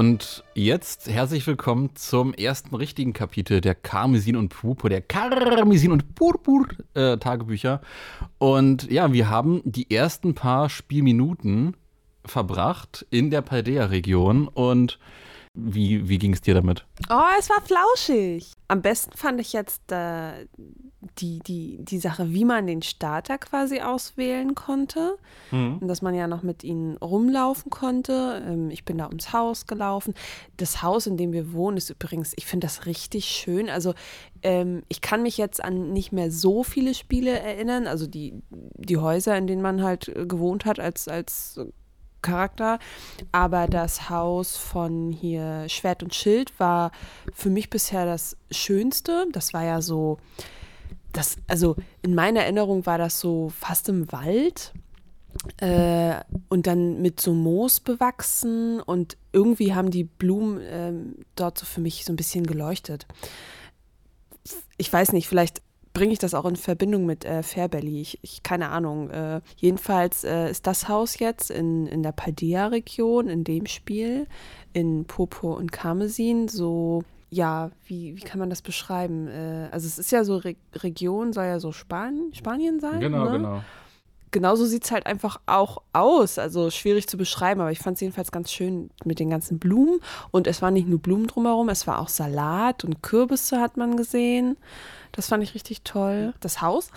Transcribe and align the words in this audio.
und 0.00 0.44
jetzt 0.54 1.10
herzlich 1.10 1.46
willkommen 1.46 1.90
zum 1.94 2.32
ersten 2.32 2.74
richtigen 2.74 3.12
Kapitel 3.12 3.60
der 3.60 3.74
Karmesin 3.74 4.34
und 4.34 4.48
Purpur, 4.48 4.88
der 4.88 5.02
Karmesin 5.02 5.92
und 5.92 6.14
Purpur 6.14 6.68
äh, 6.94 7.18
Tagebücher. 7.18 7.82
Und 8.38 8.90
ja, 8.90 9.12
wir 9.12 9.28
haben 9.28 9.60
die 9.66 9.90
ersten 9.94 10.32
paar 10.34 10.70
Spielminuten 10.70 11.76
verbracht 12.24 13.04
in 13.10 13.30
der 13.30 13.42
Paldea-Region 13.42 14.48
und 14.48 14.98
wie, 15.54 16.08
wie 16.08 16.18
ging 16.18 16.32
es 16.32 16.40
dir 16.40 16.54
damit? 16.54 16.86
Oh, 17.08 17.22
es 17.38 17.50
war 17.50 17.60
flauschig. 17.62 18.52
Am 18.68 18.82
besten 18.82 19.16
fand 19.16 19.40
ich 19.40 19.52
jetzt 19.52 19.90
äh, 19.90 20.46
die, 21.18 21.40
die, 21.40 21.78
die 21.80 21.98
Sache, 21.98 22.32
wie 22.32 22.44
man 22.44 22.68
den 22.68 22.82
Starter 22.82 23.36
quasi 23.36 23.80
auswählen 23.80 24.54
konnte. 24.54 25.16
Mhm. 25.50 25.78
Und 25.78 25.88
dass 25.88 26.02
man 26.02 26.14
ja 26.14 26.28
noch 26.28 26.44
mit 26.44 26.62
ihnen 26.62 26.96
rumlaufen 26.98 27.68
konnte. 27.68 28.44
Ähm, 28.46 28.70
ich 28.70 28.84
bin 28.84 28.98
da 28.98 29.08
ums 29.08 29.32
Haus 29.32 29.66
gelaufen. 29.66 30.14
Das 30.56 30.82
Haus, 30.82 31.08
in 31.08 31.16
dem 31.16 31.32
wir 31.32 31.52
wohnen, 31.52 31.76
ist 31.76 31.90
übrigens, 31.90 32.32
ich 32.36 32.46
finde 32.46 32.68
das 32.68 32.86
richtig 32.86 33.24
schön. 33.26 33.68
Also 33.68 33.94
ähm, 34.42 34.82
ich 34.88 35.00
kann 35.00 35.22
mich 35.22 35.36
jetzt 35.36 35.62
an 35.62 35.92
nicht 35.92 36.12
mehr 36.12 36.30
so 36.30 36.62
viele 36.62 36.94
Spiele 36.94 37.38
erinnern. 37.38 37.88
Also 37.88 38.06
die, 38.06 38.34
die 38.50 38.98
Häuser, 38.98 39.36
in 39.36 39.48
denen 39.48 39.62
man 39.62 39.82
halt 39.82 40.12
gewohnt 40.28 40.64
hat 40.64 40.78
als, 40.78 41.08
als 41.08 41.58
Charakter. 42.22 42.78
Aber 43.32 43.66
das 43.66 44.10
Haus 44.10 44.56
von 44.56 45.12
hier 45.12 45.68
Schwert 45.68 46.02
und 46.02 46.14
Schild 46.14 46.58
war 46.58 46.92
für 47.32 47.50
mich 47.50 47.70
bisher 47.70 48.06
das 48.06 48.36
Schönste. 48.50 49.26
Das 49.32 49.52
war 49.52 49.64
ja 49.64 49.82
so, 49.82 50.18
das, 51.12 51.36
also 51.48 51.76
in 52.02 52.14
meiner 52.14 52.40
Erinnerung 52.40 52.86
war 52.86 52.98
das 52.98 53.20
so 53.20 53.50
fast 53.50 53.88
im 53.88 54.10
Wald. 54.12 54.72
Äh, 55.58 56.16
und 56.48 56.66
dann 56.66 57.00
mit 57.02 57.20
so 57.20 57.32
Moos 57.32 57.78
bewachsen 57.78 58.80
und 58.80 59.16
irgendwie 59.32 59.74
haben 59.74 59.92
die 59.92 60.02
Blumen 60.02 60.60
äh, 60.60 60.92
dort 61.36 61.56
so 61.56 61.66
für 61.66 61.80
mich 61.80 62.04
so 62.04 62.12
ein 62.12 62.16
bisschen 62.16 62.44
geleuchtet. 62.44 63.06
Ich 64.76 64.92
weiß 64.92 65.12
nicht, 65.12 65.28
vielleicht 65.28 65.62
bringe 65.92 66.12
ich 66.12 66.18
das 66.18 66.34
auch 66.34 66.44
in 66.44 66.56
Verbindung 66.56 67.06
mit 67.06 67.24
äh, 67.24 67.42
Fairbelly. 67.42 68.00
Ich, 68.00 68.18
ich, 68.22 68.42
keine 68.42 68.68
Ahnung. 68.68 69.10
Äh, 69.10 69.40
jedenfalls 69.56 70.24
äh, 70.24 70.50
ist 70.50 70.66
das 70.66 70.88
Haus 70.88 71.18
jetzt 71.18 71.50
in, 71.50 71.86
in 71.86 72.02
der 72.02 72.12
Paldea-Region, 72.12 73.28
in 73.28 73.44
dem 73.44 73.66
Spiel, 73.66 74.26
in 74.72 75.04
Purpur 75.04 75.56
und 75.56 75.72
Karmesin, 75.72 76.48
so, 76.48 77.02
ja, 77.28 77.70
wie, 77.86 78.16
wie 78.16 78.20
kann 78.20 78.38
man 78.38 78.50
das 78.50 78.62
beschreiben? 78.62 79.28
Äh, 79.28 79.68
also 79.72 79.86
es 79.86 79.98
ist 79.98 80.12
ja 80.12 80.24
so, 80.24 80.36
Re 80.36 80.54
Region 80.74 81.32
soll 81.32 81.46
ja 81.46 81.60
so 81.60 81.72
Span 81.72 82.30
Spanien 82.32 82.80
sein. 82.80 83.00
Genau, 83.00 83.24
ne? 83.24 83.32
genau 83.32 83.60
genauso 84.30 84.64
sieht 84.64 84.84
es 84.84 84.90
halt 84.90 85.06
einfach 85.06 85.40
auch 85.46 85.82
aus. 85.92 86.38
Also 86.38 86.70
schwierig 86.70 87.08
zu 87.08 87.16
beschreiben, 87.16 87.60
aber 87.60 87.72
ich 87.72 87.78
fand 87.78 87.96
es 87.96 88.00
jedenfalls 88.00 88.32
ganz 88.32 88.52
schön 88.52 88.90
mit 89.04 89.18
den 89.18 89.30
ganzen 89.30 89.58
Blumen. 89.58 90.00
Und 90.30 90.46
es 90.46 90.62
war 90.62 90.70
nicht 90.70 90.88
nur 90.88 90.98
Blumen 90.98 91.26
drumherum, 91.26 91.68
es 91.68 91.86
war 91.86 91.98
auch 91.98 92.08
Salat 92.08 92.84
und 92.84 93.02
Kürbisse 93.02 93.60
hat 93.60 93.76
man 93.76 93.96
gesehen. 93.96 94.56
Das 95.12 95.28
fand 95.28 95.42
ich 95.42 95.54
richtig 95.54 95.82
toll. 95.82 96.34
Das 96.40 96.62
Haus 96.62 96.90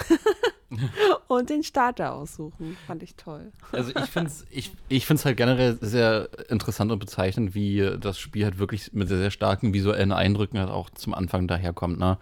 und 1.28 1.50
den 1.50 1.64
Starter 1.64 2.14
aussuchen, 2.14 2.78
fand 2.86 3.02
ich 3.02 3.16
toll. 3.16 3.52
Also 3.72 3.92
ich 3.96 4.06
finde 4.06 4.30
es 4.30 4.46
ich, 4.52 4.72
ich 4.88 5.06
find's 5.06 5.26
halt 5.26 5.38
generell 5.38 5.78
sehr 5.82 6.30
interessant 6.50 6.92
und 6.92 7.00
bezeichnend, 7.00 7.56
wie 7.56 7.98
das 8.00 8.20
Spiel 8.20 8.46
halt 8.46 8.60
wirklich 8.60 8.94
mit 8.94 9.08
sehr, 9.08 9.18
sehr 9.18 9.32
starken 9.32 9.74
visuellen 9.74 10.12
Eindrücken 10.12 10.60
halt 10.60 10.70
auch 10.70 10.90
zum 10.92 11.14
Anfang 11.14 11.48
daherkommt. 11.48 11.98
Ne? 11.98 12.18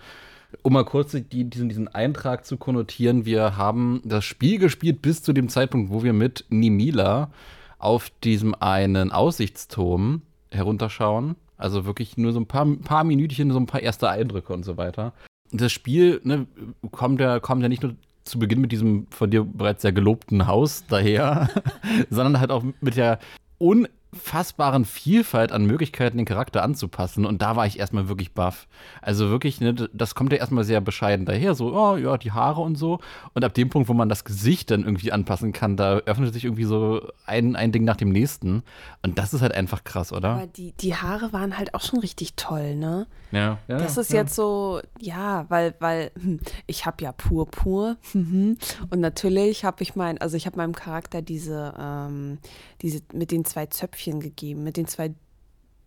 Um 0.63 0.73
mal 0.73 0.85
kurz 0.85 1.11
die, 1.11 1.49
diesen, 1.49 1.69
diesen 1.69 1.87
Eintrag 1.87 2.45
zu 2.45 2.57
konnotieren, 2.57 3.25
wir 3.25 3.57
haben 3.57 4.01
das 4.03 4.25
Spiel 4.25 4.59
gespielt 4.59 5.01
bis 5.01 5.23
zu 5.23 5.33
dem 5.33 5.49
Zeitpunkt, 5.49 5.91
wo 5.91 6.03
wir 6.03 6.13
mit 6.13 6.45
Nimila 6.49 7.31
auf 7.79 8.11
diesem 8.23 8.53
einen 8.55 9.11
Aussichtsturm 9.11 10.21
herunterschauen. 10.51 11.35
Also 11.57 11.85
wirklich 11.85 12.17
nur 12.17 12.33
so 12.33 12.39
ein 12.39 12.47
paar, 12.47 12.65
paar 12.83 13.03
Minütchen, 13.03 13.51
so 13.51 13.59
ein 13.59 13.67
paar 13.67 13.81
erste 13.81 14.09
Eindrücke 14.09 14.53
und 14.53 14.63
so 14.63 14.77
weiter 14.77 15.13
das 15.51 15.71
Spiel 15.71 16.21
ne, 16.23 16.47
kommt, 16.91 17.19
ja, 17.19 17.39
kommt 17.39 17.61
ja 17.61 17.69
nicht 17.69 17.83
nur 17.83 17.95
zu 18.23 18.39
Beginn 18.39 18.61
mit 18.61 18.71
diesem 18.71 19.07
von 19.09 19.29
dir 19.29 19.43
bereits 19.43 19.81
sehr 19.81 19.91
gelobten 19.91 20.47
Haus 20.47 20.85
daher, 20.87 21.49
sondern 22.09 22.39
halt 22.39 22.51
auch 22.51 22.63
mit 22.79 22.95
der 22.95 23.19
un 23.59 23.87
unfassbaren 24.13 24.83
Vielfalt 24.85 25.51
an 25.51 25.65
Möglichkeiten, 25.65 26.17
den 26.17 26.25
Charakter 26.25 26.63
anzupassen. 26.63 27.25
Und 27.25 27.41
da 27.41 27.55
war 27.55 27.65
ich 27.65 27.79
erstmal 27.79 28.09
wirklich 28.09 28.33
baff. 28.33 28.67
Also 29.01 29.29
wirklich, 29.29 29.61
ne, 29.61 29.73
das 29.73 30.15
kommt 30.15 30.33
ja 30.33 30.39
erstmal 30.39 30.63
sehr 30.63 30.81
bescheiden 30.81 31.25
daher. 31.25 31.55
So, 31.55 31.73
oh 31.73 31.95
ja, 31.95 32.17
die 32.17 32.31
Haare 32.31 32.61
und 32.61 32.75
so. 32.75 32.99
Und 33.33 33.45
ab 33.45 33.53
dem 33.53 33.69
Punkt, 33.69 33.87
wo 33.87 33.93
man 33.93 34.09
das 34.09 34.25
Gesicht 34.25 34.71
dann 34.71 34.83
irgendwie 34.83 35.11
anpassen 35.11 35.53
kann, 35.53 35.77
da 35.77 35.97
öffnet 35.99 36.33
sich 36.33 36.43
irgendwie 36.43 36.65
so 36.65 37.01
ein, 37.25 37.55
ein 37.55 37.71
Ding 37.71 37.85
nach 37.85 37.95
dem 37.95 38.09
nächsten. 38.09 38.63
Und 39.01 39.17
das 39.17 39.33
ist 39.33 39.41
halt 39.41 39.53
einfach 39.53 39.83
krass, 39.83 40.11
oder? 40.11 40.29
Aber 40.29 40.47
die, 40.47 40.73
die 40.73 40.95
Haare 40.95 41.31
waren 41.31 41.57
halt 41.57 41.73
auch 41.73 41.81
schon 41.81 41.99
richtig 41.99 42.35
toll, 42.35 42.75
ne? 42.75 43.07
Ja. 43.31 43.59
ja 43.69 43.77
das 43.77 43.97
ist 43.97 44.11
ja. 44.11 44.21
jetzt 44.21 44.35
so, 44.35 44.81
ja, 44.99 45.45
weil, 45.47 45.73
weil 45.79 46.11
hm, 46.21 46.41
ich 46.67 46.85
habe 46.85 47.01
ja 47.01 47.13
pur 47.13 47.49
pur. 47.49 47.95
und 48.13 48.57
natürlich 48.91 49.63
habe 49.63 49.83
ich 49.83 49.95
mein, 49.95 50.17
also 50.17 50.35
ich 50.35 50.45
habe 50.45 50.57
meinem 50.57 50.75
Charakter 50.75 51.21
diese, 51.21 51.73
ähm, 51.79 52.39
diese 52.81 52.99
mit 53.13 53.31
den 53.31 53.45
zwei 53.45 53.67
Zöpfchen 53.67 54.00
gegeben, 54.09 54.63
mit 54.63 54.77
den 54.77 54.87
zwei 54.87 55.13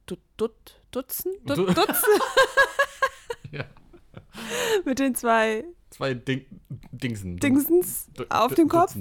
Dut, 0.06 0.20
Dut, 0.36 0.80
Dutzen? 0.90 1.32
Dut, 1.44 1.58
Dutzen? 1.76 1.84
ja. 3.50 3.64
mit 4.84 4.98
den 4.98 5.14
zwei 5.14 5.64
zwei 5.94 6.14
Ding 6.14 6.44
Dingsen. 6.90 7.36
Dingsens 7.36 8.10
auf 8.30 8.54
dem 8.54 8.68
Kopf. 8.68 8.96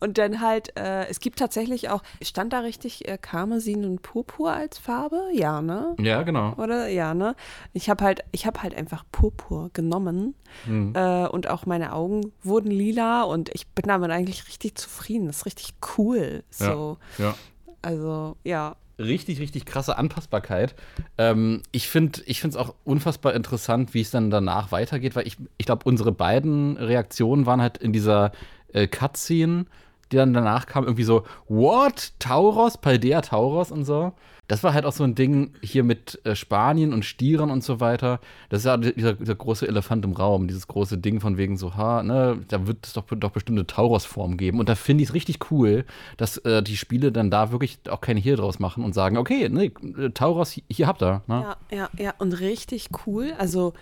Und 0.00 0.18
dann 0.18 0.40
halt, 0.40 0.76
äh, 0.76 1.06
es 1.06 1.20
gibt 1.20 1.38
tatsächlich 1.38 1.88
auch, 1.88 2.02
stand 2.22 2.52
da 2.52 2.60
richtig 2.60 3.08
äh, 3.08 3.18
Karmesin 3.18 3.84
und 3.84 4.02
Purpur 4.02 4.52
als 4.52 4.78
Farbe? 4.78 5.28
Ja, 5.32 5.62
ne? 5.62 5.94
Ja, 5.98 6.22
genau. 6.22 6.54
Oder? 6.54 6.88
Ja, 6.88 7.14
ne? 7.14 7.34
Ich 7.72 7.88
habe 7.88 8.04
halt, 8.04 8.24
ich 8.32 8.46
habe 8.46 8.62
halt 8.62 8.74
einfach 8.74 9.04
Purpur 9.10 9.70
genommen 9.72 10.34
mhm. 10.66 10.92
äh, 10.94 11.26
und 11.26 11.48
auch 11.48 11.66
meine 11.66 11.92
Augen 11.92 12.32
wurden 12.42 12.70
lila 12.70 13.22
und 13.22 13.50
ich 13.54 13.66
bin 13.68 13.86
damit 13.86 14.10
eigentlich 14.10 14.46
richtig 14.46 14.76
zufrieden. 14.76 15.26
Das 15.26 15.38
ist 15.38 15.46
richtig 15.46 15.74
cool. 15.96 16.44
So. 16.50 16.98
Ja. 17.18 17.24
ja. 17.24 17.34
Also, 17.84 18.36
ja 18.44 18.76
richtig, 18.98 19.40
richtig 19.40 19.64
krasse 19.64 19.98
Anpassbarkeit. 19.98 20.74
Ähm, 21.18 21.62
ich 21.72 21.88
finde 21.88 22.22
es 22.26 22.56
auch 22.56 22.74
unfassbar 22.84 23.34
interessant, 23.34 23.94
wie 23.94 24.00
es 24.00 24.10
dann 24.10 24.30
danach 24.30 24.72
weitergeht, 24.72 25.16
weil 25.16 25.26
ich, 25.26 25.36
ich 25.58 25.66
glaube, 25.66 25.82
unsere 25.84 26.12
beiden 26.12 26.76
Reaktionen 26.76 27.46
waren 27.46 27.60
halt 27.60 27.78
in 27.78 27.92
dieser 27.92 28.32
äh, 28.72 28.86
Cutscene, 28.86 29.66
die 30.14 30.18
dann 30.18 30.34
danach 30.34 30.66
kam, 30.66 30.84
irgendwie 30.84 31.04
so, 31.04 31.24
what? 31.48 32.12
Tauros? 32.18 32.78
Paldea 32.78 33.20
Tauros 33.20 33.70
und 33.70 33.84
so 33.84 34.12
das 34.46 34.62
war 34.62 34.74
halt 34.74 34.84
auch 34.84 34.92
so 34.92 35.04
ein 35.04 35.14
Ding 35.14 35.54
hier 35.62 35.84
mit 35.84 36.20
äh, 36.24 36.34
Spanien 36.36 36.92
und 36.92 37.04
Stieren 37.04 37.50
und 37.50 37.64
so 37.64 37.80
weiter. 37.80 38.20
Das 38.50 38.60
ist 38.60 38.66
ja 38.66 38.76
dieser, 38.76 39.14
dieser, 39.14 39.34
große 39.34 39.66
Elefant 39.66 40.04
im 40.04 40.12
Raum, 40.12 40.48
dieses 40.48 40.68
große 40.68 40.98
Ding 40.98 41.20
von 41.20 41.38
wegen 41.38 41.56
so, 41.56 41.74
ha, 41.76 42.02
ne, 42.02 42.38
da 42.48 42.66
wird 42.66 42.86
es 42.86 42.92
doch, 42.92 43.04
doch 43.08 43.30
bestimmte 43.30 43.66
Tauros-Formen 43.66 44.36
geben. 44.36 44.60
Und 44.60 44.68
da 44.68 44.74
finde 44.74 45.02
ich 45.02 45.10
es 45.10 45.14
richtig 45.14 45.50
cool, 45.50 45.84
dass 46.18 46.36
äh, 46.38 46.62
die 46.62 46.76
Spiele 46.76 47.10
dann 47.10 47.30
da 47.30 47.52
wirklich 47.52 47.78
auch 47.88 48.02
keine 48.02 48.20
Hehl 48.20 48.36
draus 48.36 48.58
machen 48.58 48.84
und 48.84 48.92
sagen, 48.92 49.16
okay, 49.16 49.48
ne, 49.48 49.72
Tauros, 50.12 50.60
hier 50.68 50.86
habt 50.86 51.02
ihr. 51.02 51.22
Ne? 51.26 51.56
Ja, 51.70 51.76
ja, 51.76 51.90
ja, 51.96 52.14
und 52.18 52.38
richtig 52.40 52.90
cool. 53.06 53.32
Also, 53.38 53.72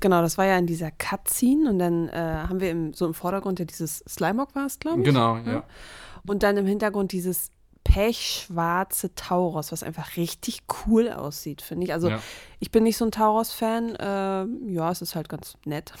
Genau, 0.00 0.22
das 0.22 0.38
war 0.38 0.46
ja 0.46 0.56
in 0.58 0.66
dieser 0.66 0.90
Cutscene 0.90 1.68
und 1.68 1.78
dann 1.78 2.08
äh, 2.08 2.12
haben 2.12 2.60
wir 2.60 2.70
im, 2.70 2.94
so 2.94 3.06
im 3.06 3.14
Vordergrund 3.14 3.58
ja 3.58 3.64
dieses 3.64 3.98
Slimog 4.08 4.54
war 4.54 4.66
es, 4.66 4.78
glaube 4.78 5.00
ich. 5.00 5.04
Genau, 5.04 5.38
ja. 5.38 5.64
Und 6.26 6.42
dann 6.42 6.56
im 6.56 6.66
Hintergrund 6.66 7.12
dieses 7.12 7.50
pechschwarze 7.88 9.14
Tauros, 9.14 9.72
was 9.72 9.82
einfach 9.82 10.16
richtig 10.18 10.60
cool 10.86 11.08
aussieht, 11.08 11.62
finde 11.62 11.86
ich. 11.86 11.92
Also 11.94 12.10
ja. 12.10 12.20
ich 12.60 12.70
bin 12.70 12.84
nicht 12.84 12.98
so 12.98 13.06
ein 13.06 13.10
Tauros-Fan. 13.10 13.94
Äh, 13.96 14.72
ja, 14.74 14.90
es 14.90 15.00
ist 15.00 15.14
halt 15.14 15.30
ganz 15.30 15.56
nett. 15.64 15.94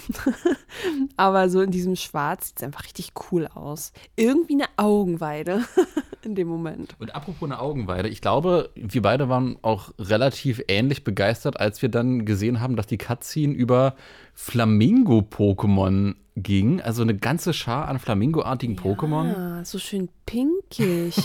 Aber 1.16 1.48
so 1.48 1.62
in 1.62 1.70
diesem 1.70 1.96
Schwarz 1.96 2.48
sieht 2.48 2.58
es 2.58 2.62
einfach 2.62 2.84
richtig 2.84 3.12
cool 3.32 3.48
aus. 3.54 3.92
Irgendwie 4.16 4.52
eine 4.54 4.66
Augenweide 4.76 5.64
in 6.22 6.34
dem 6.34 6.48
Moment. 6.48 6.94
Und 6.98 7.14
apropos 7.14 7.48
eine 7.48 7.58
Augenweide, 7.58 8.10
ich 8.10 8.20
glaube, 8.20 8.70
wir 8.74 9.00
beide 9.00 9.30
waren 9.30 9.56
auch 9.62 9.90
relativ 9.98 10.62
ähnlich 10.68 11.04
begeistert, 11.04 11.58
als 11.58 11.80
wir 11.80 11.88
dann 11.88 12.26
gesehen 12.26 12.60
haben, 12.60 12.76
dass 12.76 12.86
die 12.86 12.98
Cutscene 12.98 13.54
über 13.54 13.94
Flamingo-Pokémon 14.34 16.16
ging. 16.38 16.80
Also 16.80 17.02
eine 17.02 17.16
ganze 17.16 17.52
Schar 17.52 17.88
an 17.88 17.98
Flamingo-artigen 17.98 18.74
ja, 18.76 18.82
Pokémon. 18.82 19.64
so 19.64 19.78
schön 19.78 20.08
pinkig. 20.26 21.16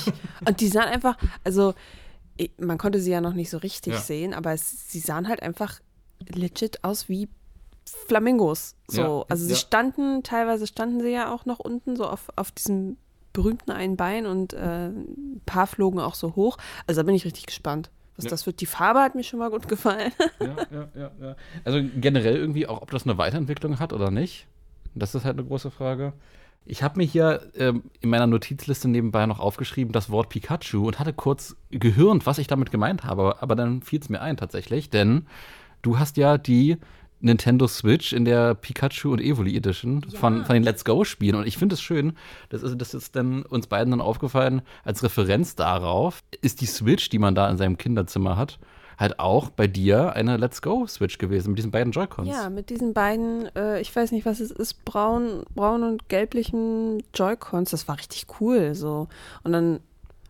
Und 0.47 0.59
die 0.61 0.67
sahen 0.67 0.89
einfach, 0.89 1.17
also 1.43 1.73
man 2.57 2.77
konnte 2.77 2.99
sie 2.99 3.11
ja 3.11 3.21
noch 3.21 3.33
nicht 3.33 3.49
so 3.49 3.57
richtig 3.57 3.93
ja. 3.93 3.99
sehen, 3.99 4.33
aber 4.33 4.53
es, 4.53 4.91
sie 4.91 4.99
sahen 4.99 5.27
halt 5.27 5.41
einfach 5.41 5.79
legit 6.27 6.83
aus 6.83 7.09
wie 7.09 7.29
Flamingos. 8.07 8.75
So. 8.87 9.01
Ja, 9.01 9.25
also 9.29 9.45
sie 9.45 9.55
standen, 9.55 10.23
teilweise 10.23 10.67
standen 10.67 11.01
sie 11.01 11.11
ja 11.11 11.33
auch 11.33 11.45
noch 11.45 11.59
unten, 11.59 11.95
so 11.95 12.05
auf, 12.05 12.29
auf 12.35 12.51
diesem 12.51 12.97
berühmten 13.33 13.71
einen 13.71 13.97
Bein 13.97 14.25
und 14.25 14.53
äh, 14.53 14.87
ein 14.87 15.41
paar 15.45 15.67
flogen 15.67 15.99
auch 15.99 16.15
so 16.15 16.35
hoch. 16.35 16.57
Also 16.87 17.01
da 17.01 17.05
bin 17.05 17.15
ich 17.15 17.25
richtig 17.25 17.47
gespannt. 17.47 17.89
Was 18.15 18.25
ja. 18.25 18.29
das 18.29 18.45
wird. 18.45 18.61
Die 18.61 18.67
Farbe 18.67 18.99
hat 18.99 19.15
mir 19.15 19.23
schon 19.23 19.39
mal 19.39 19.49
gut 19.49 19.67
gefallen. 19.67 20.11
ja, 20.39 20.55
ja, 20.71 20.89
ja, 20.95 21.11
ja. 21.19 21.35
Also 21.63 21.79
generell 21.95 22.35
irgendwie 22.35 22.67
auch, 22.67 22.83
ob 22.83 22.91
das 22.91 23.05
eine 23.05 23.17
Weiterentwicklung 23.17 23.79
hat 23.79 23.91
oder 23.91 24.11
nicht. 24.11 24.47
Das 24.95 25.15
ist 25.15 25.25
halt 25.25 25.37
eine 25.37 25.47
große 25.47 25.71
Frage. 25.71 26.13
Ich 26.65 26.81
habe 26.81 26.97
mir 26.97 27.05
hier 27.05 27.41
ähm, 27.57 27.83
in 27.99 28.09
meiner 28.09 28.27
Notizliste 28.27 28.87
nebenbei 28.87 29.25
noch 29.25 29.39
aufgeschrieben 29.39 29.91
das 29.91 30.09
Wort 30.09 30.29
Pikachu 30.29 30.87
und 30.87 30.97
hatte 30.97 31.11
kurz 31.11 31.57
gehirnt, 31.71 32.25
was 32.25 32.37
ich 32.37 32.47
damit 32.47 32.71
gemeint 32.71 33.03
habe. 33.03 33.41
Aber 33.41 33.55
dann 33.55 33.81
fiel 33.81 33.99
es 33.99 34.09
mir 34.09 34.21
ein 34.21 34.37
tatsächlich, 34.37 34.89
denn 34.89 35.27
du 35.81 35.99
hast 35.99 36.15
ja 36.15 36.37
die 36.37 36.77
Nintendo 37.23 37.67
Switch 37.67 38.11
in 38.11 38.25
der 38.25 38.53
Pikachu 38.53 39.11
und 39.11 39.21
Evoli 39.21 39.55
Edition 39.55 40.05
ja. 40.09 40.19
von, 40.19 40.45
von 40.45 40.53
den 40.53 40.63
Let's 40.63 40.83
Go-Spielen. 40.83 41.35
Und 41.35 41.47
ich 41.47 41.57
finde 41.57 41.75
es 41.75 41.81
schön, 41.81 42.17
das 42.49 42.63
ist, 42.63 42.77
das 42.77 42.93
ist 42.93 43.15
dann 43.15 43.43
uns 43.43 43.67
beiden 43.67 43.91
dann 43.91 44.01
aufgefallen, 44.01 44.61
als 44.83 45.03
Referenz 45.03 45.55
darauf 45.55 46.21
ist 46.41 46.59
die 46.59 46.65
Switch, 46.65 47.09
die 47.09 47.19
man 47.19 47.33
da 47.33 47.49
in 47.49 47.57
seinem 47.57 47.77
Kinderzimmer 47.77 48.35
hat, 48.35 48.59
halt 48.97 49.19
auch 49.19 49.49
bei 49.49 49.67
dir 49.67 50.13
eine 50.13 50.37
Let's 50.37 50.61
Go 50.61 50.85
Switch 50.87 51.17
gewesen 51.17 51.49
mit 51.49 51.57
diesen 51.57 51.71
beiden 51.71 51.91
Joy-Cons. 51.91 52.29
Ja, 52.29 52.49
mit 52.49 52.69
diesen 52.69 52.93
beiden, 52.93 53.53
äh, 53.55 53.79
ich 53.81 53.95
weiß 53.95 54.11
nicht, 54.11 54.25
was 54.25 54.39
es 54.39 54.51
ist, 54.51 54.85
braun, 54.85 55.43
braun 55.55 55.83
und 55.83 56.09
gelblichen 56.09 57.03
Joy-Cons. 57.13 57.71
Das 57.71 57.87
war 57.87 57.97
richtig 57.97 58.27
cool 58.39 58.75
so. 58.75 59.07
Und 59.43 59.53
dann 59.53 59.79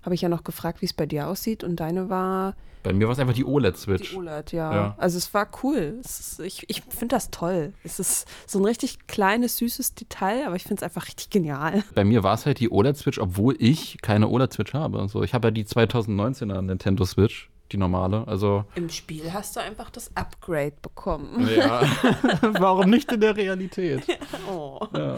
habe 0.01 0.15
ich 0.15 0.21
ja 0.21 0.29
noch 0.29 0.43
gefragt, 0.43 0.81
wie 0.81 0.85
es 0.85 0.93
bei 0.93 1.05
dir 1.05 1.27
aussieht 1.27 1.63
und 1.63 1.77
deine 1.79 2.09
war 2.09 2.55
bei 2.83 2.91
mir 2.91 3.07
war 3.07 3.13
es 3.13 3.19
einfach 3.19 3.33
die 3.33 3.45
OLED-Switch. 3.45 4.11
Die 4.11 4.17
OLED, 4.17 4.51
ja. 4.51 4.75
ja. 4.75 4.95
Also 4.97 5.17
es 5.17 5.33
war 5.33 5.47
cool. 5.63 5.99
Es 6.03 6.19
ist, 6.19 6.39
ich 6.41 6.69
ich 6.69 6.81
finde 6.81 7.15
das 7.15 7.31
toll. 7.31 7.71
Es 7.85 7.97
ist 7.97 8.27
so 8.45 8.59
ein 8.59 8.65
richtig 8.65 9.07
kleines, 9.07 9.57
süßes 9.57 9.95
Detail, 9.95 10.45
aber 10.45 10.57
ich 10.57 10.63
finde 10.63 10.81
es 10.81 10.83
einfach 10.83 11.07
richtig 11.07 11.29
genial. 11.29 11.83
Bei 11.95 12.03
mir 12.03 12.23
war 12.23 12.33
es 12.33 12.45
halt 12.45 12.59
die 12.59 12.69
OLED-Switch, 12.69 13.19
obwohl 13.19 13.55
ich 13.57 13.99
keine 14.01 14.27
OLED-Switch 14.27 14.73
habe. 14.73 14.99
Also 14.99 15.23
ich 15.23 15.33
habe 15.33 15.47
ja 15.47 15.51
die 15.51 15.63
2019er 15.63 16.61
Nintendo 16.61 17.05
Switch 17.05 17.49
die 17.73 17.77
normale. 17.77 18.27
Also 18.27 18.63
Im 18.75 18.89
Spiel 18.89 19.33
hast 19.33 19.55
du 19.55 19.59
einfach 19.59 19.89
das 19.89 20.15
Upgrade 20.15 20.73
bekommen. 20.81 21.47
Ja. 21.55 21.81
Warum 22.41 22.89
nicht 22.89 23.11
in 23.11 23.19
der 23.19 23.35
Realität? 23.35 24.03
oh. 24.49 24.79
Ja. 24.95 25.15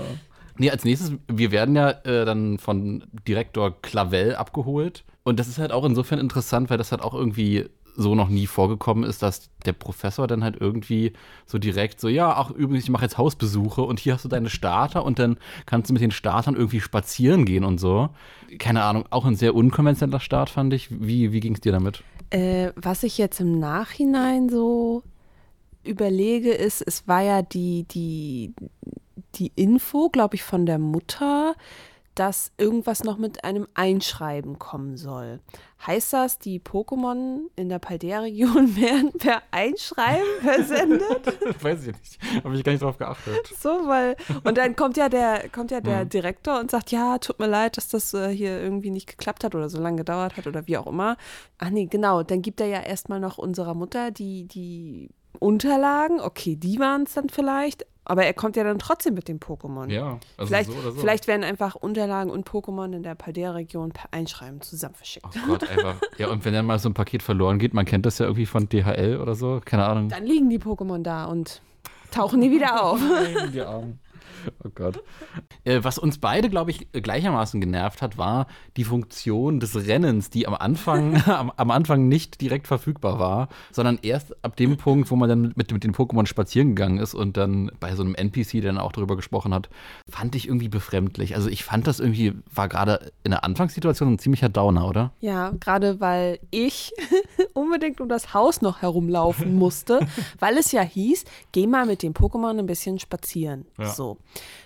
Nee, 0.57 0.71
als 0.71 0.85
nächstes, 0.85 1.11
wir 1.27 1.51
werden 1.51 1.75
ja 1.75 1.89
äh, 1.89 2.25
dann 2.25 2.57
von 2.57 3.03
Direktor 3.27 3.81
Clavel 3.81 4.35
abgeholt. 4.35 5.03
Und 5.23 5.39
das 5.39 5.47
ist 5.47 5.57
halt 5.57 5.71
auch 5.71 5.83
insofern 5.83 6.19
interessant, 6.19 6.69
weil 6.69 6.77
das 6.77 6.91
halt 6.91 7.01
auch 7.01 7.13
irgendwie 7.13 7.69
so 7.97 8.15
noch 8.15 8.29
nie 8.29 8.47
vorgekommen 8.47 9.03
ist, 9.03 9.21
dass 9.23 9.49
der 9.65 9.73
Professor 9.73 10.27
dann 10.27 10.43
halt 10.43 10.57
irgendwie 10.59 11.13
so 11.45 11.57
direkt 11.57 11.99
so, 11.99 12.07
ja, 12.07 12.33
ach 12.35 12.51
übrigens, 12.51 12.83
ich 12.83 12.89
mache 12.89 13.03
jetzt 13.03 13.17
Hausbesuche 13.17 13.81
und 13.81 13.99
hier 13.99 14.13
hast 14.13 14.25
du 14.25 14.29
deine 14.29 14.49
Starter 14.49 15.05
und 15.05 15.17
dann 15.19 15.37
kannst 15.65 15.89
du 15.89 15.93
mit 15.93 16.01
den 16.01 16.11
Startern 16.11 16.55
irgendwie 16.55 16.81
spazieren 16.81 17.45
gehen 17.45 17.63
und 17.63 17.79
so. 17.79 18.09
Keine 18.59 18.83
Ahnung, 18.83 19.05
auch 19.09 19.25
ein 19.25 19.35
sehr 19.35 19.55
unkonventioneller 19.55 20.19
Start 20.19 20.49
fand 20.49 20.73
ich. 20.73 20.89
Wie, 20.91 21.31
wie 21.31 21.39
ging 21.39 21.53
es 21.53 21.61
dir 21.61 21.71
damit? 21.71 22.03
Äh, 22.29 22.71
was 22.75 23.03
ich 23.03 23.17
jetzt 23.17 23.39
im 23.39 23.59
Nachhinein 23.59 24.49
so 24.49 25.03
überlege, 25.83 26.51
ist, 26.51 26.81
es 26.81 27.07
war 27.07 27.21
ja 27.21 27.41
die, 27.41 27.83
die, 27.83 28.53
die 29.35 29.51
Info, 29.55 30.09
glaube 30.09 30.35
ich, 30.35 30.43
von 30.43 30.65
der 30.65 30.79
Mutter, 30.79 31.55
dass 32.15 32.51
irgendwas 32.57 33.03
noch 33.03 33.17
mit 33.17 33.43
einem 33.43 33.67
Einschreiben 33.73 34.57
kommen 34.57 34.95
soll. 34.95 35.41
Heißt 35.85 36.13
das, 36.13 36.39
die 36.39 36.59
Pokémon 36.59 37.41
in 37.55 37.69
der 37.69 37.79
Paldea-Region 37.79 38.75
werden 38.81 39.11
per 39.11 39.43
Einschreiben 39.51 40.25
versendet? 40.41 41.37
Weiß 41.63 41.85
ich 41.85 41.93
nicht. 41.93 42.43
Habe 42.43 42.55
ich 42.55 42.63
gar 42.63 42.71
nicht 42.71 42.81
drauf 42.81 42.97
geachtet. 42.97 43.53
So, 43.59 43.69
weil. 43.87 44.15
Und 44.43 44.57
dann 44.57 44.75
kommt 44.75 44.97
ja 44.97 45.09
der, 45.09 45.49
kommt 45.49 45.71
ja 45.71 45.81
der 45.81 46.05
mhm. 46.05 46.09
Direktor 46.09 46.59
und 46.59 46.71
sagt: 46.71 46.91
Ja, 46.91 47.17
tut 47.17 47.39
mir 47.39 47.47
leid, 47.47 47.77
dass 47.77 47.89
das 47.89 48.13
äh, 48.13 48.29
hier 48.29 48.59
irgendwie 48.61 48.91
nicht 48.91 49.07
geklappt 49.07 49.43
hat 49.43 49.53
oder 49.53 49.69
so 49.69 49.79
lange 49.79 49.97
gedauert 49.97 50.37
hat 50.37 50.47
oder 50.47 50.65
wie 50.67 50.77
auch 50.77 50.87
immer. 50.87 51.17
Ach 51.57 51.69
nee, 51.69 51.85
genau. 51.85 52.23
Dann 52.23 52.41
gibt 52.41 52.61
er 52.61 52.67
ja 52.67 52.79
erstmal 52.79 53.19
noch 53.19 53.37
unserer 53.37 53.73
Mutter 53.73 54.11
die, 54.11 54.47
die 54.47 55.09
Unterlagen. 55.39 56.21
Okay, 56.21 56.55
die 56.55 56.79
waren 56.79 57.03
es 57.03 57.13
dann 57.13 57.29
vielleicht. 57.29 57.85
Aber 58.05 58.23
er 58.23 58.33
kommt 58.33 58.55
ja 58.55 58.63
dann 58.63 58.79
trotzdem 58.79 59.15
mit 59.15 59.27
dem 59.27 59.39
Pokémon. 59.39 59.91
Ja, 59.91 60.19
also 60.37 60.47
vielleicht, 60.47 60.71
so 60.71 60.79
so. 60.79 60.91
vielleicht 60.91 61.27
werden 61.27 61.43
einfach 61.43 61.75
Unterlagen 61.75 62.29
und 62.29 62.47
Pokémon 62.47 62.95
in 62.95 63.03
der 63.03 63.15
Paldea-Region 63.15 63.91
per 63.91 64.13
Einschreiben 64.13 64.61
zusammen 64.61 64.95
verschickt. 64.95 65.25
Oh 65.25 65.47
Gott, 65.47 65.69
einfach. 65.69 65.95
ja, 66.17 66.29
und 66.29 66.45
wenn 66.45 66.53
dann 66.53 66.65
mal 66.65 66.77
so 66.77 66.87
ein 66.87 66.93
Paket 66.93 67.23
verloren 67.23 67.57
geht, 67.57 67.73
man 67.73 67.85
kennt 67.85 68.05
das 68.05 68.19
ja 68.19 68.25
irgendwie 68.25 68.45
von 68.45 68.69
DHL 68.69 69.19
oder 69.19 69.33
so, 69.33 69.59
keine 69.65 69.85
Ahnung. 69.85 70.09
Dann 70.09 70.25
liegen 70.25 70.49
die 70.49 70.59
Pokémon 70.59 71.01
da 71.01 71.25
und 71.25 71.61
tauchen 72.11 72.39
nie 72.39 72.51
wieder 72.51 72.83
auf. 72.83 72.99
die 73.53 73.61
Armen. 73.61 73.99
Oh 74.63 74.69
Gott. 74.73 75.03
Äh, 75.63 75.83
was 75.83 75.97
uns 75.97 76.17
beide, 76.17 76.49
glaube 76.49 76.71
ich, 76.71 76.91
gleichermaßen 76.91 77.59
genervt 77.61 78.01
hat, 78.01 78.17
war 78.17 78.47
die 78.77 78.83
Funktion 78.83 79.59
des 79.59 79.75
Rennens, 79.75 80.29
die 80.29 80.47
am 80.47 80.53
Anfang, 80.53 81.21
am, 81.27 81.51
am, 81.55 81.71
Anfang 81.71 82.07
nicht 82.07 82.41
direkt 82.41 82.67
verfügbar 82.67 83.19
war, 83.19 83.49
sondern 83.71 83.99
erst 84.01 84.43
ab 84.43 84.55
dem 84.55 84.77
Punkt, 84.77 85.11
wo 85.11 85.15
man 85.15 85.29
dann 85.29 85.53
mit, 85.55 85.71
mit 85.71 85.83
den 85.83 85.93
Pokémon 85.93 86.25
spazieren 86.25 86.69
gegangen 86.69 86.99
ist 86.99 87.13
und 87.13 87.37
dann 87.37 87.71
bei 87.79 87.95
so 87.95 88.03
einem 88.03 88.15
NPC, 88.15 88.61
der 88.61 88.73
dann 88.73 88.77
auch 88.77 88.91
darüber 88.91 89.15
gesprochen 89.15 89.53
hat, 89.53 89.69
fand 90.09 90.35
ich 90.35 90.47
irgendwie 90.47 90.69
befremdlich. 90.69 91.35
Also 91.35 91.49
ich 91.49 91.63
fand 91.63 91.87
das 91.87 91.99
irgendwie, 91.99 92.33
war 92.53 92.67
gerade 92.67 93.11
in 93.23 93.31
der 93.31 93.43
Anfangssituation 93.43 94.13
ein 94.13 94.19
ziemlicher 94.19 94.49
Downer, 94.49 94.87
oder? 94.87 95.11
Ja, 95.19 95.51
gerade 95.59 95.99
weil 95.99 96.39
ich 96.51 96.93
unbedingt 97.53 98.01
um 98.01 98.09
das 98.09 98.33
Haus 98.33 98.61
noch 98.61 98.81
herumlaufen 98.81 99.55
musste, 99.55 99.99
weil 100.39 100.57
es 100.57 100.71
ja 100.71 100.81
hieß, 100.81 101.25
geh 101.51 101.67
mal 101.67 101.85
mit 101.85 102.03
dem 102.03 102.13
Pokémon 102.13 102.57
ein 102.57 102.65
bisschen 102.65 102.99
spazieren. 102.99 103.65
Ja. 103.77 103.87
So. 103.87 104.14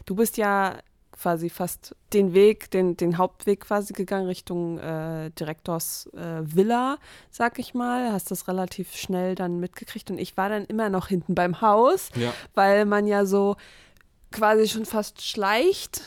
Du 0.05 0.15
bist 0.15 0.37
ja 0.37 0.77
quasi 1.11 1.49
fast 1.49 1.95
den 2.13 2.33
Weg, 2.33 2.71
den, 2.71 2.95
den 2.95 3.17
Hauptweg 3.17 3.61
quasi 3.61 3.93
gegangen 3.93 4.27
Richtung 4.27 4.79
äh, 4.79 5.31
Direktors 5.31 6.09
äh, 6.13 6.41
Villa, 6.41 6.97
sag 7.29 7.59
ich 7.59 7.73
mal. 7.73 8.13
Hast 8.13 8.31
das 8.31 8.47
relativ 8.47 8.95
schnell 8.95 9.35
dann 9.35 9.59
mitgekriegt 9.59 10.09
und 10.11 10.17
ich 10.17 10.37
war 10.37 10.49
dann 10.49 10.65
immer 10.65 10.89
noch 10.89 11.07
hinten 11.07 11.35
beim 11.35 11.61
Haus, 11.61 12.09
ja. 12.15 12.33
weil 12.55 12.85
man 12.85 13.05
ja 13.05 13.25
so 13.25 13.57
quasi 14.31 14.67
schon 14.67 14.85
fast 14.85 15.21
schleicht. 15.21 16.01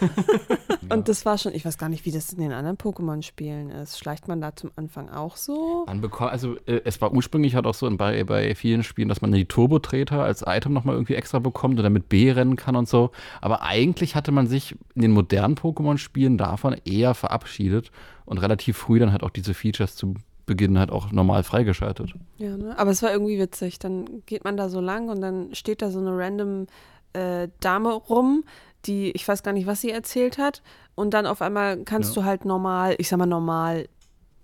und 0.88 1.08
das 1.08 1.26
war 1.26 1.36
schon, 1.38 1.54
ich 1.54 1.64
weiß 1.64 1.78
gar 1.78 1.88
nicht, 1.88 2.04
wie 2.06 2.10
das 2.10 2.32
in 2.32 2.40
den 2.40 2.52
anderen 2.52 2.76
Pokémon-Spielen 2.76 3.70
ist. 3.70 3.98
Schleicht 3.98 4.28
man 4.28 4.40
da 4.40 4.56
zum 4.56 4.70
Anfang 4.76 5.10
auch 5.10 5.36
so? 5.36 5.84
Man 5.86 6.00
bekommt, 6.00 6.32
also 6.32 6.56
äh, 6.66 6.80
es 6.84 7.00
war 7.00 7.12
ursprünglich 7.12 7.54
halt 7.54 7.66
auch 7.66 7.74
so 7.74 7.88
bei, 7.96 8.24
bei 8.24 8.54
vielen 8.54 8.82
Spielen, 8.82 9.08
dass 9.08 9.20
man 9.20 9.32
die 9.32 9.44
Turbo-Treter 9.44 10.22
als 10.22 10.42
Item 10.46 10.72
nochmal 10.72 10.94
irgendwie 10.94 11.14
extra 11.14 11.38
bekommt 11.38 11.78
oder 11.78 11.90
mit 11.90 12.08
B 12.08 12.30
rennen 12.30 12.56
kann 12.56 12.76
und 12.76 12.88
so. 12.88 13.10
Aber 13.40 13.62
eigentlich 13.62 14.14
hatte 14.14 14.32
man 14.32 14.46
sich 14.46 14.76
in 14.94 15.02
den 15.02 15.12
modernen 15.12 15.54
Pokémon-Spielen 15.54 16.38
davon 16.38 16.76
eher 16.84 17.14
verabschiedet 17.14 17.90
und 18.24 18.38
relativ 18.38 18.78
früh 18.78 18.98
dann 18.98 19.12
halt 19.12 19.22
auch 19.22 19.30
diese 19.30 19.54
Features 19.54 19.96
zu 19.96 20.14
Beginn 20.50 20.80
halt 20.80 20.90
auch 20.90 21.12
normal 21.12 21.44
freigeschaltet. 21.44 22.14
Ja, 22.38 22.56
ne? 22.56 22.76
aber 22.76 22.90
es 22.90 23.04
war 23.04 23.12
irgendwie 23.12 23.38
witzig. 23.38 23.78
Dann 23.78 24.24
geht 24.26 24.42
man 24.42 24.56
da 24.56 24.68
so 24.68 24.80
lang 24.80 25.08
und 25.08 25.20
dann 25.20 25.54
steht 25.54 25.80
da 25.80 25.92
so 25.92 26.00
eine 26.00 26.10
random 26.10 26.66
äh, 27.12 27.48
Dame 27.60 27.92
rum, 27.92 28.44
die, 28.86 29.10
ich 29.12 29.26
weiß 29.26 29.42
gar 29.42 29.52
nicht, 29.52 29.66
was 29.66 29.80
sie 29.80 29.90
erzählt 29.90 30.38
hat. 30.38 30.62
Und 30.94 31.14
dann 31.14 31.26
auf 31.26 31.42
einmal 31.42 31.78
kannst 31.84 32.14
ja. 32.16 32.22
du 32.22 32.26
halt 32.26 32.44
normal, 32.44 32.94
ich 32.98 33.08
sag 33.08 33.18
mal 33.18 33.26
normal 33.26 33.88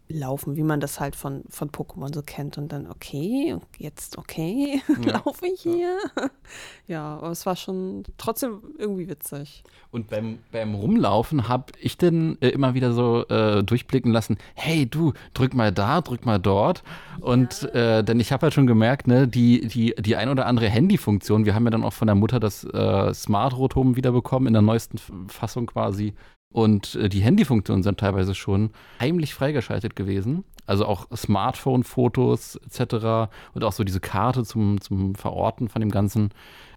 laufen, 0.09 0.57
wie 0.57 0.63
man 0.63 0.81
das 0.81 1.01
halt 1.01 1.17
von, 1.17 1.45
von 1.49 1.71
Pokémon 1.71 2.15
so 2.15 2.23
kennt. 2.23 2.59
Und 2.59 2.73
dann, 2.73 2.87
okay, 2.87 3.57
jetzt 3.79 4.19
okay, 4.19 4.81
ja. 5.05 5.23
laufe 5.25 5.47
ich 5.47 5.61
hier. 5.61 5.97
Ja. 6.89 7.17
aber 7.17 7.31
es 7.31 7.45
war 7.47 7.57
schon 7.57 8.05
trotzdem 8.17 8.63
irgendwie 8.79 9.09
witzig. 9.09 9.65
Und 9.91 10.09
beim, 10.09 10.39
beim 10.53 10.75
Rumlaufen 10.75 11.49
habe 11.49 11.73
ich 11.81 11.99
dann 11.99 12.39
äh, 12.41 12.51
immer 12.51 12.75
wieder 12.75 12.93
so 12.93 13.27
äh, 13.29 13.65
durchblicken 13.65 14.13
lassen, 14.13 14.39
hey 14.55 14.87
du, 14.87 15.13
drück 15.35 15.55
mal 15.55 15.73
da, 15.73 16.01
drück 16.01 16.25
mal 16.25 16.39
dort. 16.39 16.85
Und 17.21 17.65
äh, 17.75 18.05
denn 18.05 18.21
ich 18.21 18.31
habe 18.31 18.43
halt 18.43 18.55
schon 18.55 18.69
gemerkt, 18.69 19.09
ne, 19.09 19.27
die, 19.27 19.67
die, 19.67 19.95
die 19.99 20.17
ein 20.17 20.29
oder 20.29 20.47
andere 20.47 20.69
Handyfunktion, 20.69 21.45
wir 21.45 21.55
haben 21.55 21.65
ja 21.65 21.71
dann 21.71 21.83
auch 21.83 21.93
von 21.93 22.07
der 22.07 22.15
Mutter 22.15 22.39
das 22.39 22.63
äh, 22.65 23.13
Smart-Rotom 23.13 23.97
wiederbekommen, 23.97 24.47
in 24.47 24.53
der 24.53 24.63
neuesten 24.63 24.99
Fassung 25.29 25.67
quasi. 25.67 26.15
Und 26.53 26.95
äh, 26.95 27.09
die 27.09 27.21
Handyfunktionen 27.21 27.83
sind 27.83 27.99
teilweise 28.01 28.35
schon 28.35 28.71
heimlich 29.01 29.35
freigeschaltet 29.35 29.97
gewesen. 29.97 30.45
Also 30.67 30.87
auch 30.87 31.07
Smartphone-Fotos 31.15 32.57
etc. 32.57 33.31
und 33.55 33.63
auch 33.63 33.73
so 33.73 33.85
diese 33.85 34.01
Karte 34.01 34.43
zum, 34.45 34.81
zum 34.81 35.15
Verorten 35.15 35.69
von 35.69 35.79
dem 35.81 35.93
Ganzen. 35.93 36.31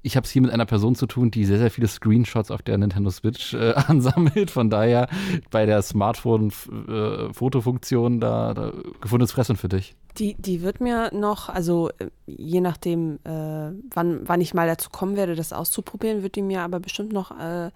Ich 0.03 0.15
habe 0.15 0.25
es 0.25 0.31
hier 0.31 0.43
mit 0.43 0.51
einer 0.51 0.67
Person 0.67 0.93
zu 0.95 1.07
tun, 1.07 1.31
die 1.31 1.43
sehr, 1.45 1.57
sehr 1.57 1.71
viele 1.71 1.87
Screenshots 1.87 2.51
auf 2.51 2.61
der 2.61 2.77
Nintendo 2.77 3.09
Switch 3.09 3.55
äh, 3.55 3.73
ansammelt. 3.87 4.51
Von 4.51 4.69
daher 4.69 5.09
bei 5.49 5.65
der 5.65 5.81
Smartphone-Fotofunktion 5.81 8.17
äh, 8.17 8.19
da, 8.19 8.53
da 8.53 8.71
gefundenes 9.01 9.31
Fressen 9.31 9.55
für 9.55 9.69
dich. 9.69 9.95
Die, 10.17 10.35
die 10.35 10.61
wird 10.61 10.81
mir 10.81 11.11
noch, 11.13 11.49
also 11.49 11.89
äh, 11.97 12.09
je 12.27 12.61
nachdem, 12.61 13.15
äh, 13.23 13.71
wann, 13.91 14.19
wann 14.23 14.41
ich 14.41 14.53
mal 14.53 14.67
dazu 14.67 14.91
kommen 14.91 15.15
werde, 15.15 15.33
das 15.35 15.51
auszuprobieren, 15.51 16.21
wird 16.21 16.35
die 16.35 16.43
mir 16.43 16.61
aber 16.61 16.79
bestimmt 16.79 17.11
noch 17.11 17.31
äh, 17.31 17.71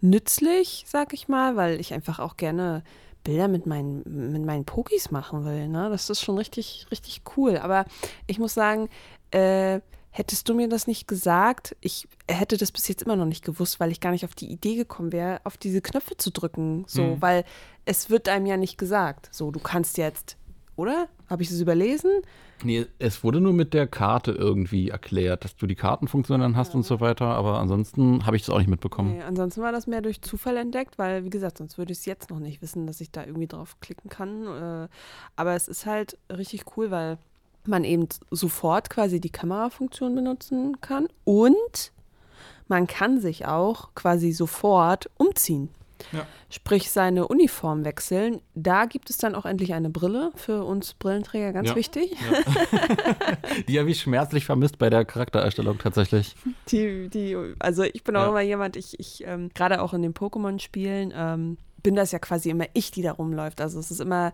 nützlich, 0.00 0.84
sag 0.86 1.12
ich 1.12 1.28
mal, 1.28 1.56
weil 1.56 1.80
ich 1.80 1.92
einfach 1.92 2.18
auch 2.18 2.36
gerne 2.36 2.82
Bilder 3.24 3.48
mit 3.48 3.66
meinen, 3.66 4.02
mit 4.32 4.44
meinen 4.44 4.64
Pokis 4.64 5.10
machen 5.10 5.44
will. 5.44 5.68
Ne? 5.68 5.88
Das 5.90 6.08
ist 6.10 6.20
schon 6.20 6.38
richtig, 6.38 6.86
richtig 6.90 7.22
cool. 7.36 7.58
Aber 7.58 7.84
ich 8.26 8.38
muss 8.38 8.54
sagen, 8.54 8.88
äh, 9.32 9.80
hättest 10.10 10.48
du 10.48 10.54
mir 10.54 10.68
das 10.68 10.86
nicht 10.86 11.08
gesagt, 11.08 11.76
ich 11.80 12.08
hätte 12.28 12.56
das 12.56 12.72
bis 12.72 12.88
jetzt 12.88 13.02
immer 13.02 13.16
noch 13.16 13.26
nicht 13.26 13.44
gewusst, 13.44 13.80
weil 13.80 13.90
ich 13.90 14.00
gar 14.00 14.12
nicht 14.12 14.24
auf 14.24 14.34
die 14.34 14.50
Idee 14.50 14.76
gekommen 14.76 15.12
wäre, 15.12 15.40
auf 15.44 15.56
diese 15.56 15.82
Knöpfe 15.82 16.16
zu 16.16 16.30
drücken. 16.30 16.84
So, 16.86 17.02
mhm. 17.02 17.22
weil 17.22 17.44
es 17.84 18.10
wird 18.10 18.28
einem 18.28 18.46
ja 18.46 18.56
nicht 18.56 18.78
gesagt. 18.78 19.28
So, 19.32 19.50
du 19.50 19.60
kannst 19.60 19.98
jetzt 19.98 20.36
oder? 20.76 21.08
Habe 21.28 21.42
ich 21.42 21.48
das 21.48 21.60
überlesen? 21.60 22.10
Nee, 22.62 22.86
es 22.98 23.22
wurde 23.22 23.40
nur 23.40 23.52
mit 23.52 23.74
der 23.74 23.86
Karte 23.86 24.32
irgendwie 24.32 24.88
erklärt, 24.88 25.44
dass 25.44 25.56
du 25.56 25.66
die 25.66 25.74
Kartenfunktion 25.74 26.40
dann 26.40 26.56
hast 26.56 26.72
ja. 26.72 26.76
und 26.76 26.84
so 26.84 27.00
weiter, 27.00 27.26
aber 27.26 27.58
ansonsten 27.58 28.24
habe 28.24 28.36
ich 28.36 28.42
das 28.42 28.50
auch 28.50 28.58
nicht 28.58 28.70
mitbekommen. 28.70 29.16
Nee, 29.16 29.22
ansonsten 29.22 29.60
war 29.60 29.72
das 29.72 29.86
mehr 29.86 30.00
durch 30.00 30.22
Zufall 30.22 30.56
entdeckt, 30.56 30.98
weil, 30.98 31.24
wie 31.24 31.30
gesagt, 31.30 31.58
sonst 31.58 31.76
würde 31.76 31.92
ich 31.92 31.98
es 31.98 32.06
jetzt 32.06 32.30
noch 32.30 32.38
nicht 32.38 32.62
wissen, 32.62 32.86
dass 32.86 33.00
ich 33.00 33.10
da 33.10 33.24
irgendwie 33.24 33.46
drauf 33.46 33.76
klicken 33.80 34.08
kann. 34.08 34.46
Äh, 34.46 34.88
aber 35.36 35.54
es 35.54 35.68
ist 35.68 35.84
halt 35.84 36.16
richtig 36.30 36.64
cool, 36.76 36.90
weil 36.90 37.18
man 37.66 37.84
eben 37.84 38.08
sofort 38.30 38.90
quasi 38.90 39.20
die 39.20 39.30
Kamerafunktion 39.30 40.14
benutzen 40.14 40.80
kann 40.80 41.08
und 41.24 41.92
man 42.68 42.86
kann 42.86 43.20
sich 43.20 43.46
auch 43.46 43.90
quasi 43.94 44.32
sofort 44.32 45.10
umziehen. 45.16 45.68
Ja. 46.12 46.26
Sprich, 46.50 46.90
seine 46.90 47.28
Uniform 47.28 47.84
wechseln. 47.84 48.40
Da 48.54 48.86
gibt 48.86 49.10
es 49.10 49.18
dann 49.18 49.34
auch 49.34 49.46
endlich 49.46 49.74
eine 49.74 49.90
Brille. 49.90 50.32
Für 50.36 50.64
uns 50.64 50.94
Brillenträger 50.94 51.52
ganz 51.52 51.70
ja. 51.70 51.76
wichtig. 51.76 52.12
Ja. 52.12 53.36
die 53.68 53.78
habe 53.78 53.90
ich 53.90 54.00
schmerzlich 54.00 54.44
vermisst 54.44 54.78
bei 54.78 54.90
der 54.90 55.04
Charaktererstellung 55.04 55.78
tatsächlich. 55.78 56.34
Die, 56.68 57.08
die, 57.08 57.36
also 57.58 57.82
ich 57.82 58.04
bin 58.04 58.16
auch 58.16 58.28
immer 58.28 58.40
jemand, 58.40 58.76
ich, 58.76 58.98
ich 58.98 59.24
ähm, 59.26 59.50
gerade 59.54 59.82
auch 59.82 59.94
in 59.94 60.02
den 60.02 60.14
Pokémon-Spielen, 60.14 61.12
ähm, 61.14 61.58
bin 61.82 61.94
das 61.94 62.12
ja 62.12 62.18
quasi 62.18 62.50
immer 62.50 62.66
ich, 62.72 62.90
die 62.90 63.02
da 63.02 63.12
rumläuft. 63.12 63.60
Also 63.60 63.78
es 63.78 63.90
ist 63.90 64.00
immer 64.00 64.32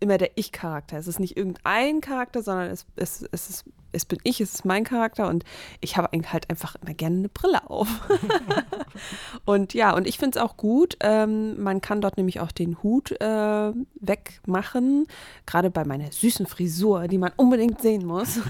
immer 0.00 0.18
der 0.18 0.30
Ich-Charakter. 0.34 0.96
Es 0.96 1.06
ist 1.06 1.20
nicht 1.20 1.36
irgendein 1.36 2.00
Charakter, 2.00 2.42
sondern 2.42 2.70
es, 2.70 2.86
es, 2.96 3.28
es, 3.30 3.50
ist, 3.50 3.64
es 3.92 4.06
bin 4.06 4.18
ich, 4.24 4.40
es 4.40 4.54
ist 4.54 4.64
mein 4.64 4.84
Charakter 4.84 5.28
und 5.28 5.44
ich 5.80 5.96
habe 5.98 6.08
halt 6.32 6.48
einfach 6.48 6.76
immer 6.82 6.94
gerne 6.94 7.18
eine 7.18 7.28
Brille 7.28 7.68
auf. 7.68 7.88
und 9.44 9.74
ja, 9.74 9.94
und 9.94 10.06
ich 10.06 10.18
finde 10.18 10.38
es 10.38 10.44
auch 10.44 10.56
gut. 10.56 10.96
Ähm, 11.00 11.62
man 11.62 11.82
kann 11.82 12.00
dort 12.00 12.16
nämlich 12.16 12.40
auch 12.40 12.50
den 12.50 12.82
Hut 12.82 13.12
äh, 13.20 13.72
wegmachen. 14.00 15.06
Gerade 15.44 15.70
bei 15.70 15.84
meiner 15.84 16.10
süßen 16.10 16.46
Frisur, 16.46 17.06
die 17.06 17.18
man 17.18 17.32
unbedingt 17.36 17.82
sehen 17.82 18.06
muss, 18.06 18.40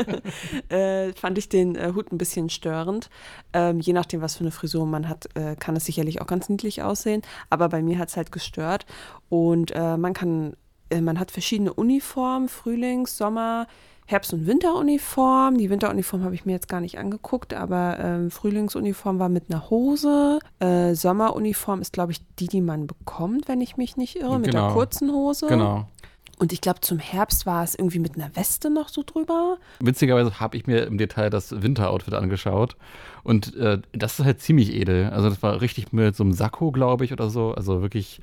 äh, 0.68 1.12
fand 1.14 1.38
ich 1.38 1.48
den 1.48 1.74
äh, 1.74 1.92
Hut 1.94 2.12
ein 2.12 2.18
bisschen 2.18 2.50
störend. 2.50 3.10
Ähm, 3.52 3.80
je 3.80 3.92
nachdem, 3.92 4.20
was 4.20 4.36
für 4.36 4.44
eine 4.44 4.52
Frisur 4.52 4.86
man 4.86 5.08
hat, 5.08 5.28
äh, 5.34 5.56
kann 5.56 5.74
es 5.74 5.86
sicherlich 5.86 6.20
auch 6.20 6.26
ganz 6.28 6.48
niedlich 6.48 6.82
aussehen. 6.82 7.22
Aber 7.50 7.68
bei 7.68 7.82
mir 7.82 7.98
hat 7.98 8.10
es 8.10 8.16
halt 8.16 8.30
gestört. 8.30 8.86
Und 9.28 9.72
äh, 9.74 9.96
man 9.96 10.12
kann 10.12 10.54
man 11.00 11.18
hat 11.18 11.30
verschiedene 11.30 11.72
Uniformen, 11.72 12.48
Frühlings-, 12.48 13.16
Sommer-, 13.16 13.66
Herbst- 14.06 14.34
und 14.34 14.46
Winteruniform. 14.46 15.56
Die 15.56 15.70
Winteruniform 15.70 16.24
habe 16.24 16.34
ich 16.34 16.44
mir 16.44 16.52
jetzt 16.52 16.68
gar 16.68 16.80
nicht 16.80 16.98
angeguckt, 16.98 17.54
aber 17.54 17.98
ähm, 17.98 18.30
Frühlingsuniform 18.30 19.18
war 19.18 19.30
mit 19.30 19.44
einer 19.48 19.70
Hose. 19.70 20.40
Äh, 20.58 20.94
Sommeruniform 20.94 21.80
ist, 21.80 21.92
glaube 21.92 22.12
ich, 22.12 22.20
die, 22.38 22.48
die 22.48 22.60
man 22.60 22.86
bekommt, 22.86 23.48
wenn 23.48 23.60
ich 23.62 23.76
mich 23.76 23.96
nicht 23.96 24.16
irre, 24.16 24.38
mit 24.38 24.50
genau. 24.50 24.66
der 24.66 24.74
kurzen 24.74 25.10
Hose. 25.10 25.46
Genau. 25.46 25.88
Und 26.36 26.52
ich 26.52 26.60
glaube, 26.60 26.80
zum 26.80 26.98
Herbst 26.98 27.46
war 27.46 27.62
es 27.62 27.74
irgendwie 27.76 28.00
mit 28.00 28.16
einer 28.16 28.34
Weste 28.36 28.68
noch 28.68 28.88
so 28.88 29.04
drüber. 29.06 29.56
Witzigerweise 29.78 30.40
habe 30.40 30.56
ich 30.56 30.66
mir 30.66 30.84
im 30.84 30.98
Detail 30.98 31.30
das 31.30 31.62
Winteroutfit 31.62 32.12
angeschaut. 32.12 32.76
Und 33.22 33.54
äh, 33.56 33.80
das 33.92 34.18
ist 34.18 34.24
halt 34.24 34.40
ziemlich 34.40 34.74
edel. 34.74 35.10
Also, 35.10 35.30
das 35.30 35.42
war 35.42 35.60
richtig 35.60 35.92
mit 35.92 36.16
so 36.16 36.24
einem 36.24 36.32
Sakko, 36.32 36.72
glaube 36.72 37.04
ich, 37.04 37.12
oder 37.12 37.30
so. 37.30 37.52
Also 37.52 37.82
wirklich 37.82 38.20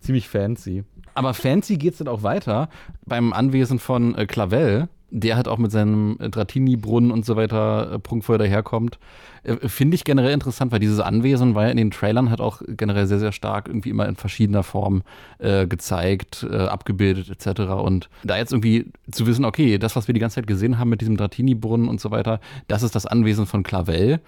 ziemlich 0.00 0.28
fancy. 0.28 0.84
Aber 1.14 1.34
fancy 1.34 1.76
geht 1.76 1.92
es 1.92 1.98
dann 1.98 2.08
auch 2.08 2.22
weiter 2.22 2.68
beim 3.06 3.32
Anwesen 3.32 3.78
von 3.78 4.14
äh, 4.14 4.26
Clavel, 4.26 4.88
der 5.10 5.36
halt 5.36 5.48
auch 5.48 5.58
mit 5.58 5.72
seinem 5.72 6.16
äh, 6.20 6.30
Dratini-Brunnen 6.30 7.10
und 7.10 7.24
so 7.24 7.34
weiter 7.36 7.92
äh, 7.92 7.98
prunkvoll 7.98 8.38
daherkommt. 8.38 8.98
Äh, 9.42 9.68
Finde 9.68 9.96
ich 9.96 10.04
generell 10.04 10.32
interessant, 10.32 10.70
weil 10.70 10.78
dieses 10.78 11.00
Anwesen 11.00 11.54
war 11.54 11.64
ja 11.64 11.70
in 11.70 11.76
den 11.76 11.90
Trailern 11.90 12.30
halt 12.30 12.40
auch 12.40 12.62
generell 12.68 13.06
sehr, 13.06 13.18
sehr 13.18 13.32
stark 13.32 13.66
irgendwie 13.66 13.90
immer 13.90 14.08
in 14.08 14.16
verschiedener 14.16 14.62
Form 14.62 15.02
gezeigt, 15.38 16.44
abgebildet 16.44 17.30
etc. 17.30 17.62
Und 17.72 18.10
da 18.24 18.36
jetzt 18.36 18.52
irgendwie 18.52 18.92
zu 19.10 19.26
wissen, 19.26 19.46
okay, 19.46 19.78
das, 19.78 19.96
was 19.96 20.06
wir 20.06 20.12
die 20.12 20.20
ganze 20.20 20.34
Zeit 20.34 20.46
gesehen 20.46 20.78
haben 20.78 20.90
mit 20.90 21.00
diesem 21.00 21.16
Dratini-Brunnen 21.16 21.88
und 21.88 21.98
so 21.98 22.10
weiter, 22.10 22.40
das 22.68 22.82
ist 22.82 22.94
das 22.94 23.06
Anwesen 23.06 23.46
von 23.46 23.62
Clavel. 23.62 24.20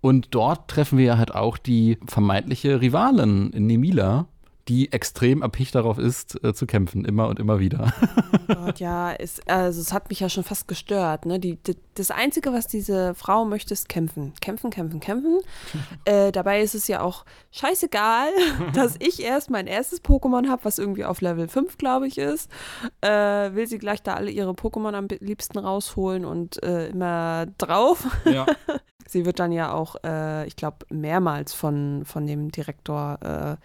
Und 0.00 0.34
dort 0.34 0.68
treffen 0.68 0.98
wir 0.98 1.04
ja 1.04 1.18
halt 1.18 1.34
auch 1.34 1.58
die 1.58 1.98
vermeintliche 2.06 2.80
Rivalin 2.80 3.50
Nemila, 3.50 4.26
die 4.68 4.92
extrem 4.92 5.42
erpicht 5.42 5.74
darauf 5.74 5.98
ist, 5.98 6.42
äh, 6.42 6.54
zu 6.54 6.66
kämpfen, 6.66 7.04
immer 7.04 7.28
und 7.28 7.38
immer 7.38 7.58
wieder. 7.58 7.92
Oh 8.46 8.54
Gott, 8.66 8.78
ja, 8.78 9.10
ist, 9.10 9.48
also 9.48 9.80
es 9.80 9.94
hat 9.94 10.10
mich 10.10 10.20
ja 10.20 10.28
schon 10.28 10.44
fast 10.44 10.68
gestört. 10.68 11.24
Ne? 11.24 11.40
Die, 11.40 11.56
die, 11.56 11.76
das 11.94 12.10
Einzige, 12.10 12.52
was 12.52 12.66
diese 12.66 13.14
Frau 13.14 13.46
möchte, 13.46 13.72
ist 13.72 13.88
kämpfen. 13.88 14.34
Kämpfen, 14.42 14.68
kämpfen, 14.68 15.00
kämpfen. 15.00 15.40
äh, 16.04 16.30
dabei 16.30 16.60
ist 16.60 16.74
es 16.74 16.86
ja 16.86 17.00
auch 17.00 17.24
scheißegal, 17.52 18.28
dass 18.74 18.96
ich 18.98 19.22
erst 19.22 19.48
mein 19.48 19.66
erstes 19.66 20.04
Pokémon 20.04 20.48
habe, 20.48 20.64
was 20.64 20.78
irgendwie 20.78 21.06
auf 21.06 21.22
Level 21.22 21.48
5, 21.48 21.78
glaube 21.78 22.06
ich, 22.06 22.18
ist. 22.18 22.50
Äh, 23.00 23.54
will 23.54 23.66
sie 23.66 23.78
gleich 23.78 24.02
da 24.02 24.14
alle 24.14 24.30
ihre 24.30 24.52
Pokémon 24.52 24.92
am 24.92 25.08
liebsten 25.20 25.58
rausholen 25.58 26.26
und 26.26 26.62
äh, 26.62 26.88
immer 26.88 27.46
drauf. 27.56 28.06
Ja. 28.26 28.44
Sie 29.08 29.24
wird 29.24 29.38
dann 29.38 29.52
ja 29.52 29.72
auch, 29.72 29.96
äh, 30.04 30.46
ich 30.46 30.56
glaube, 30.56 30.86
mehrmals 30.90 31.52
von, 31.52 32.04
von 32.04 32.26
dem 32.26 32.50
Direktor 32.50 33.18
äh, 33.22 33.56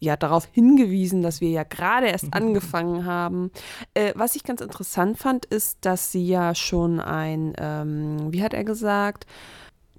ja 0.00 0.16
darauf 0.16 0.46
hingewiesen, 0.52 1.22
dass 1.22 1.40
wir 1.40 1.50
ja 1.50 1.64
gerade 1.64 2.06
erst 2.06 2.28
angefangen 2.34 3.04
haben. 3.04 3.50
Äh, 3.94 4.12
was 4.14 4.36
ich 4.36 4.44
ganz 4.44 4.60
interessant 4.60 5.18
fand, 5.18 5.44
ist, 5.46 5.78
dass 5.82 6.12
sie 6.12 6.26
ja 6.26 6.54
schon 6.54 7.00
ein, 7.00 7.54
ähm, 7.58 8.32
wie 8.32 8.42
hat 8.42 8.54
er 8.54 8.64
gesagt, 8.64 9.26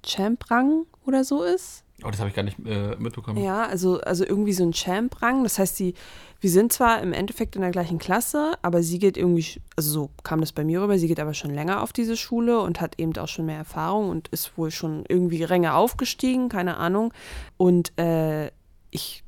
Champ-Rang 0.02 0.86
oder 1.04 1.24
so 1.24 1.42
ist. 1.42 1.84
Oh, 2.04 2.10
das 2.10 2.20
habe 2.20 2.28
ich 2.30 2.36
gar 2.36 2.42
nicht 2.42 2.58
äh, 2.66 2.96
mitbekommen. 2.96 3.42
Ja, 3.42 3.66
also, 3.66 4.00
also 4.00 4.24
irgendwie 4.24 4.52
so 4.52 4.64
ein 4.64 4.72
Champ-Rang. 4.72 5.42
Das 5.42 5.58
heißt, 5.58 5.76
sie, 5.76 5.94
wir 6.40 6.50
sind 6.50 6.72
zwar 6.72 7.02
im 7.02 7.12
Endeffekt 7.12 7.56
in 7.56 7.62
der 7.62 7.70
gleichen 7.70 7.98
Klasse, 7.98 8.54
aber 8.62 8.82
sie 8.82 8.98
geht 8.98 9.16
irgendwie, 9.16 9.60
also 9.76 9.90
so 9.90 10.10
kam 10.22 10.40
das 10.40 10.52
bei 10.52 10.64
mir 10.64 10.82
rüber, 10.82 10.98
sie 10.98 11.08
geht 11.08 11.20
aber 11.20 11.34
schon 11.34 11.52
länger 11.52 11.82
auf 11.82 11.92
diese 11.92 12.16
Schule 12.16 12.60
und 12.60 12.80
hat 12.80 12.98
eben 12.98 13.16
auch 13.18 13.28
schon 13.28 13.46
mehr 13.46 13.58
Erfahrung 13.58 14.08
und 14.08 14.28
ist 14.28 14.56
wohl 14.56 14.70
schon 14.70 15.04
irgendwie 15.08 15.42
Ränge 15.42 15.74
aufgestiegen, 15.74 16.48
keine 16.48 16.76
Ahnung. 16.76 17.12
Und 17.56 17.98
äh, 17.98 18.50
ich 18.90 19.24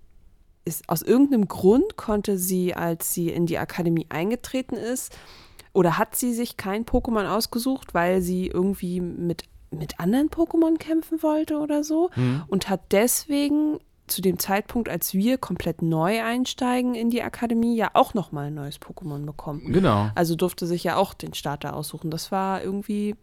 ist 0.64 0.88
aus 0.88 1.02
irgendeinem 1.02 1.49
Grund 1.49 1.97
konnte 1.97 2.38
sie, 2.38 2.75
als 2.75 3.12
sie 3.12 3.31
in 3.31 3.47
die 3.47 3.59
Akademie 3.59 4.07
eingetreten 4.11 4.76
ist, 4.76 5.12
oder 5.73 5.99
hat 5.99 6.14
sie 6.14 6.35
sich 6.35 6.57
kein 6.57 6.85
Pokémon 6.85 7.26
ausgesucht, 7.26 7.95
weil 7.95 8.21
sie 8.21 8.47
irgendwie 8.47 9.00
mit, 9.00 9.45
mit 9.73 10.00
anderen 10.00 10.29
Pokémon 10.29 10.79
kämpfen 10.79 11.23
wollte 11.23 11.59
oder 11.59 11.85
so 11.85 12.11
mhm. 12.17 12.43
und 12.49 12.69
hat 12.69 12.81
deswegen 12.93 13.79
zu 14.07 14.21
dem 14.21 14.38
Zeitpunkt, 14.38 14.88
als 14.88 15.14
wir 15.14 15.38
komplett 15.38 15.81
neu 15.81 16.23
einsteigen 16.23 16.95
in 16.95 17.11
die 17.11 17.23
Akademie, 17.23 17.76
ja 17.76 17.91
auch 17.95 18.14
nochmal 18.14 18.47
ein 18.47 18.55
neues 18.55 18.81
Pokémon 18.81 19.25
bekommen. 19.25 19.73
Genau. 19.73 20.11
Also 20.14 20.35
durfte 20.35 20.67
sich 20.67 20.85
ja 20.85 20.97
auch 20.97 21.14
den 21.14 21.35
Starter 21.35 21.75
aussuchen. 21.75 22.11
Das 22.11 22.31
war 22.31 22.62
irgendwie 22.62 23.14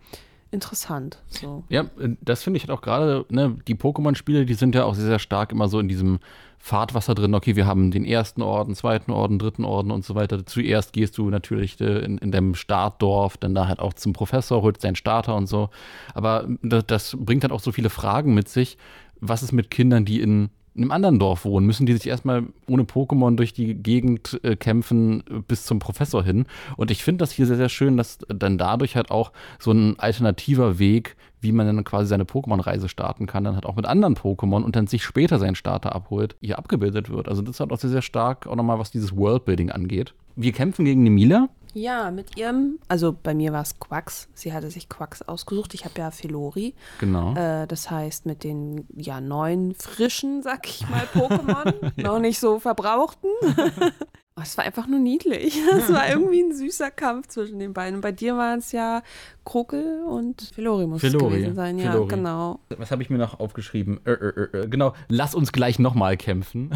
interessant. 0.51 1.22
So. 1.27 1.63
Ja, 1.70 1.86
das 2.22 2.44
finde 2.44 2.58
ich 2.58 2.63
halt 2.63 2.72
auch 2.72 2.82
gerade, 2.82 3.25
ne, 3.29 3.58
die 3.68 3.75
Pokémon-Spiele, 3.75 4.46
die 4.46 4.56
sind 4.56 4.74
ja 4.74 4.86
auch 4.86 4.96
sehr, 4.96 5.06
sehr 5.06 5.20
stark 5.20 5.51
immer 5.51 5.68
so 5.68 5.79
in 5.79 5.88
diesem 5.88 6.20
Fahrtwasser 6.60 7.16
drin. 7.16 7.34
Okay, 7.34 7.56
wir 7.56 7.66
haben 7.66 7.89
den 7.89 8.06
ersten 8.06 8.42
Orden, 8.42 8.75
zweiten 8.75 9.12
Orden, 9.12 9.39
dritten 9.39 9.66
Orden 9.66 9.92
und 9.92 10.04
so 10.06 10.13
weiter. 10.13 10.46
Zuerst 10.46 10.94
gehst 10.94 11.18
du 11.18 11.30
natürlich 11.30 11.80
äh, 11.80 12.00
in, 12.00 12.18
in 12.18 12.32
dem 12.32 12.54
Startdorf, 12.54 13.38
dann 13.38 13.56
da 13.56 13.68
halt 13.68 13.80
auch 13.80 13.94
zum 13.94 14.13
Professor, 14.13 14.62
holst 14.62 14.84
deinen 14.84 14.96
Starter 14.96 15.36
und 15.36 15.48
so. 15.48 15.70
Aber 16.13 16.48
das, 16.62 16.86
das 16.86 17.18
bringt 17.20 17.44
halt 17.44 17.54
auch 17.54 17.62
so 17.62 17.72
viele 17.72 17.89
Fragen 17.89 18.34
mit 18.34 18.50
sich. 18.50 18.78
Was 19.22 19.42
ist 19.42 19.54
mit 19.54 19.72
Kindern, 19.72 20.06
die 20.06 20.22
in 20.22 20.50
in 20.80 20.84
einem 20.84 20.92
anderen 20.92 21.20
Dorf 21.20 21.44
wohnen, 21.44 21.66
müssen 21.66 21.86
die 21.86 21.94
sich 21.94 22.08
erstmal 22.08 22.44
ohne 22.68 22.84
Pokémon 22.84 23.36
durch 23.36 23.51
die 23.54 23.75
Gegend 23.75 24.39
äh, 24.44 24.56
kämpfen 24.56 25.24
äh, 25.30 25.42
bis 25.46 25.66
zum 25.66 25.80
Professor 25.80 26.24
hin. 26.24 26.46
Und 26.78 26.89
ich 26.89 27.04
finde 27.04 27.24
das 27.24 27.32
hier 27.32 27.46
sehr, 27.46 27.58
sehr 27.58 27.68
schön, 27.68 27.98
dass 27.98 28.20
dann 28.30 28.58
dadurch 28.58 28.96
halt 28.96 29.12
auch 29.12 29.34
so 29.60 29.72
ein 29.72 30.00
alternativer 30.00 30.80
Weg, 30.80 31.18
wie 31.41 31.51
man 31.51 31.65
dann 31.65 31.84
quasi 31.84 32.08
seine 32.08 32.25
Pokémon-Reise 32.25 32.89
starten 32.89 33.27
kann, 33.27 33.43
dann 33.43 33.55
halt 33.55 33.65
auch 33.65 33.75
mit 33.75 33.86
anderen 33.86 34.15
Pokémon 34.15 34.63
und 34.63 34.75
dann 34.75 34.88
sich 34.88 35.03
später 35.03 35.39
seinen 35.39 35.55
Starter 35.55 35.96
abholt, 35.96 36.36
hier 36.41 36.58
abgebildet 36.58 37.10
wird. 37.10 37.27
Also 37.27 37.41
das 37.41 37.60
halt 37.60 37.72
auch 37.72 37.79
sehr, 37.79 37.89
sehr 37.89 38.01
stark, 38.01 38.48
auch 38.48 38.55
nochmal, 38.55 38.79
was 38.79 38.91
dieses 38.91 39.15
Worldbuilding 39.15 39.72
angeht. 39.72 40.13
Wir 40.36 40.51
kämpfen 40.51 40.86
gegen 40.86 41.03
Nemila. 41.03 41.50
Ja, 41.74 42.10
mit 42.10 42.36
ihrem, 42.38 42.79
also 42.88 43.15
bei 43.22 43.36
mir 43.36 43.53
war 43.53 43.62
es 43.62 43.79
Quax. 43.79 44.27
Sie 44.34 44.53
hatte 44.53 44.72
sich 44.72 44.89
Quax 44.89 45.22
ausgesucht. 45.22 45.74
Ich 45.74 45.86
habe 45.86 45.93
ja 45.98 46.12
Filori. 46.12 46.74
Genau. 47.00 47.36
Äh, 47.36 47.67
das 47.67 47.91
heißt, 47.91 48.25
mit 48.25 48.43
den 48.43 48.88
ja 48.96 49.22
neuen, 49.22 49.75
frischen, 49.75 50.41
sag 50.41 50.67
ich 50.67 50.89
mal, 50.89 51.08
Pokémon, 51.13 51.91
noch 52.01 52.19
nicht 52.19 52.39
so 52.39 52.60
verbrauchten. 52.60 53.29
Oh, 54.39 54.41
es 54.41 54.58
war 54.58 54.65
einfach 54.65 54.88
nur 54.88 55.00
niedlich. 55.00 55.60
Es 55.77 55.91
war 55.91 56.08
irgendwie 56.08 56.41
ein 56.41 56.53
süßer 56.53 56.91
Kampf 56.91 57.27
zwischen 57.27 57.60
den 57.60 57.74
beiden. 57.74 57.96
Und 57.96 58.01
bei 58.01 58.12
dir 58.12 58.38
waren 58.38 58.60
es 58.60 58.72
ja 58.72 59.03
Krokel 59.43 60.03
und 60.03 60.51
Filori 60.53 60.88
muss 60.88 61.01
Filori. 61.01 61.25
es 61.25 61.31
gewesen 61.31 61.55
sein. 61.55 61.77
Ja, 61.77 61.91
Filori. 61.91 62.08
genau. 62.08 62.60
Was 62.77 62.91
habe 62.91 63.01
ich 63.01 63.10
mir 63.10 63.17
noch 63.17 63.39
aufgeschrieben? 63.39 64.00
Äh, 64.05 64.12
äh, 64.12 64.58
äh, 64.58 64.67
genau, 64.67 64.93
lass 65.10 65.36
uns 65.36 65.51
gleich 65.51 65.79
nochmal 65.79 66.15
kämpfen. 66.15 66.72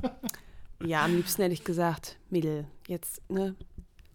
ja, 0.84 1.04
am 1.04 1.14
liebsten 1.14 1.42
hätte 1.42 1.54
ich 1.54 1.64
gesagt, 1.64 2.18
Mädel, 2.30 2.66
jetzt, 2.86 3.22
ne, 3.30 3.54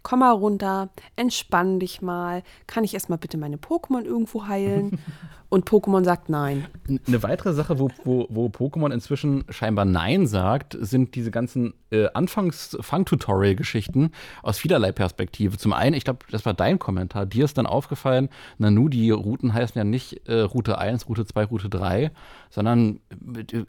komm 0.04 0.20
mal 0.20 0.32
runter, 0.32 0.90
entspann 1.16 1.80
dich 1.80 2.02
mal, 2.02 2.44
kann 2.68 2.84
ich 2.84 2.94
erstmal 2.94 3.18
bitte 3.18 3.38
meine 3.38 3.58
Pokémon 3.58 4.04
irgendwo 4.04 4.48
heilen? 4.48 5.00
Und 5.54 5.70
Pokémon 5.70 6.04
sagt 6.04 6.30
nein. 6.30 6.66
Eine 7.06 7.22
weitere 7.22 7.54
Sache, 7.54 7.78
wo, 7.78 7.90
wo, 8.04 8.26
wo 8.32 8.48
Pokémon 8.48 8.92
inzwischen 8.92 9.46
scheinbar 9.50 9.86
Nein 9.86 10.26
sagt, 10.26 10.76
sind 10.80 11.14
diese 11.14 11.30
ganzen 11.30 11.76
äh, 11.92 12.08
Anfangs-Fang-Tutorial-Geschichten 12.12 14.10
aus 14.42 14.58
vielerlei 14.58 14.92
Perspektive. 14.92 15.60
Zum 15.60 15.74
einen, 15.74 15.96
ich 15.96 16.06
glaube, 16.06 16.26
das 16.32 16.44
war 16.48 16.56
dein 16.56 16.80
Kommentar, 16.80 17.28
dir 17.28 17.46
ist 17.46 17.60
dann 17.60 17.68
aufgefallen, 17.68 18.30
Nanu, 18.58 18.90
die 18.90 19.12
Routen 19.12 19.54
heißen 19.54 19.78
ja 19.78 19.84
nicht 19.84 20.28
äh, 20.28 20.40
Route 20.40 20.80
1, 20.80 21.08
Route 21.08 21.24
2, 21.24 21.46
Route 21.46 21.70
3, 21.70 22.10
sondern 22.50 23.00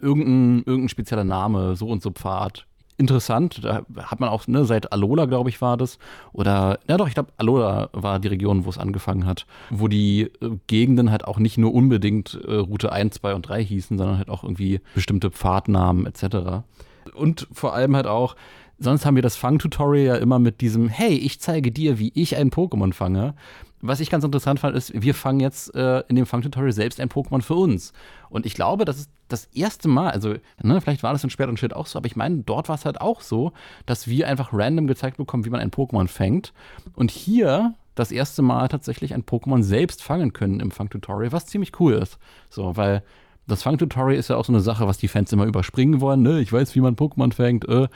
irgendein, 0.00 0.62
irgendein 0.64 0.88
spezieller 0.88 1.24
Name, 1.24 1.76
so 1.76 1.88
und 1.88 2.02
so 2.02 2.12
Pfad 2.12 2.66
interessant. 2.96 3.64
Da 3.64 3.84
hat 4.04 4.20
man 4.20 4.28
auch, 4.28 4.46
ne, 4.46 4.64
seit 4.64 4.92
Alola, 4.92 5.26
glaube 5.26 5.50
ich, 5.50 5.60
war 5.60 5.76
das. 5.76 5.98
Oder, 6.32 6.78
ja 6.88 6.96
doch, 6.96 7.08
ich 7.08 7.14
glaube, 7.14 7.32
Alola 7.36 7.88
war 7.92 8.18
die 8.18 8.28
Region, 8.28 8.64
wo 8.64 8.70
es 8.70 8.78
angefangen 8.78 9.26
hat. 9.26 9.46
Wo 9.70 9.88
die 9.88 10.30
äh, 10.40 10.50
Gegenden 10.66 11.10
halt 11.10 11.24
auch 11.24 11.38
nicht 11.38 11.58
nur 11.58 11.74
unbedingt 11.74 12.38
äh, 12.46 12.54
Route 12.54 12.92
1, 12.92 13.16
2 13.16 13.34
und 13.34 13.48
3 13.48 13.64
hießen, 13.64 13.98
sondern 13.98 14.18
halt 14.18 14.30
auch 14.30 14.44
irgendwie 14.44 14.80
bestimmte 14.94 15.30
Pfadnamen 15.30 16.06
etc. 16.06 16.64
Und 17.14 17.48
vor 17.52 17.74
allem 17.74 17.96
halt 17.96 18.06
auch, 18.06 18.36
sonst 18.78 19.06
haben 19.06 19.16
wir 19.16 19.22
das 19.22 19.36
Fang-Tutorial 19.36 20.06
ja 20.06 20.14
immer 20.16 20.38
mit 20.38 20.60
diesem, 20.60 20.88
hey, 20.88 21.14
ich 21.14 21.40
zeige 21.40 21.72
dir, 21.72 21.98
wie 21.98 22.12
ich 22.14 22.36
ein 22.36 22.50
Pokémon 22.50 22.92
fange 22.92 23.34
was 23.86 24.00
ich 24.00 24.08
ganz 24.08 24.24
interessant 24.24 24.60
fand, 24.60 24.74
ist, 24.74 24.92
wir 24.94 25.14
fangen 25.14 25.40
jetzt 25.40 25.74
äh, 25.74 26.02
in 26.08 26.16
dem 26.16 26.24
Fang-Tutorial 26.24 26.72
selbst 26.72 27.00
ein 27.00 27.10
Pokémon 27.10 27.42
für 27.42 27.54
uns. 27.54 27.92
Und 28.30 28.46
ich 28.46 28.54
glaube, 28.54 28.84
das 28.84 28.98
ist 28.98 29.10
das 29.28 29.46
erste 29.46 29.88
Mal, 29.88 30.10
also 30.10 30.34
ne, 30.62 30.80
vielleicht 30.80 31.02
war 31.02 31.12
das 31.12 31.22
in 31.22 31.30
Schwert 31.30 31.50
und 31.50 31.58
Schild 31.58 31.74
auch 31.74 31.86
so, 31.86 31.98
aber 31.98 32.06
ich 32.06 32.16
meine, 32.16 32.38
dort 32.38 32.68
war 32.68 32.76
es 32.76 32.84
halt 32.84 33.00
auch 33.00 33.20
so, 33.20 33.52
dass 33.84 34.08
wir 34.08 34.26
einfach 34.28 34.50
random 34.52 34.86
gezeigt 34.86 35.18
bekommen, 35.18 35.44
wie 35.44 35.50
man 35.50 35.60
ein 35.60 35.70
Pokémon 35.70 36.08
fängt. 36.08 36.52
Und 36.94 37.10
hier 37.10 37.74
das 37.94 38.10
erste 38.10 38.42
Mal 38.42 38.68
tatsächlich 38.68 39.14
ein 39.14 39.24
Pokémon 39.24 39.62
selbst 39.62 40.02
fangen 40.02 40.32
können 40.32 40.60
im 40.60 40.70
Fang-Tutorial, 40.70 41.32
was 41.32 41.46
ziemlich 41.46 41.78
cool 41.78 41.92
ist. 41.94 42.18
So, 42.48 42.76
weil 42.76 43.02
das 43.46 43.62
Fang-Tutorial 43.62 44.18
ist 44.18 44.28
ja 44.28 44.36
auch 44.36 44.44
so 44.44 44.52
eine 44.52 44.60
Sache, 44.60 44.86
was 44.86 44.98
die 44.98 45.08
Fans 45.08 45.32
immer 45.32 45.44
überspringen 45.44 46.00
wollen. 46.00 46.22
Ne? 46.22 46.40
Ich 46.40 46.52
weiß, 46.52 46.74
wie 46.74 46.80
man 46.80 46.96
Pokémon 46.96 47.34
fängt. 47.34 47.68
Äh. 47.68 47.88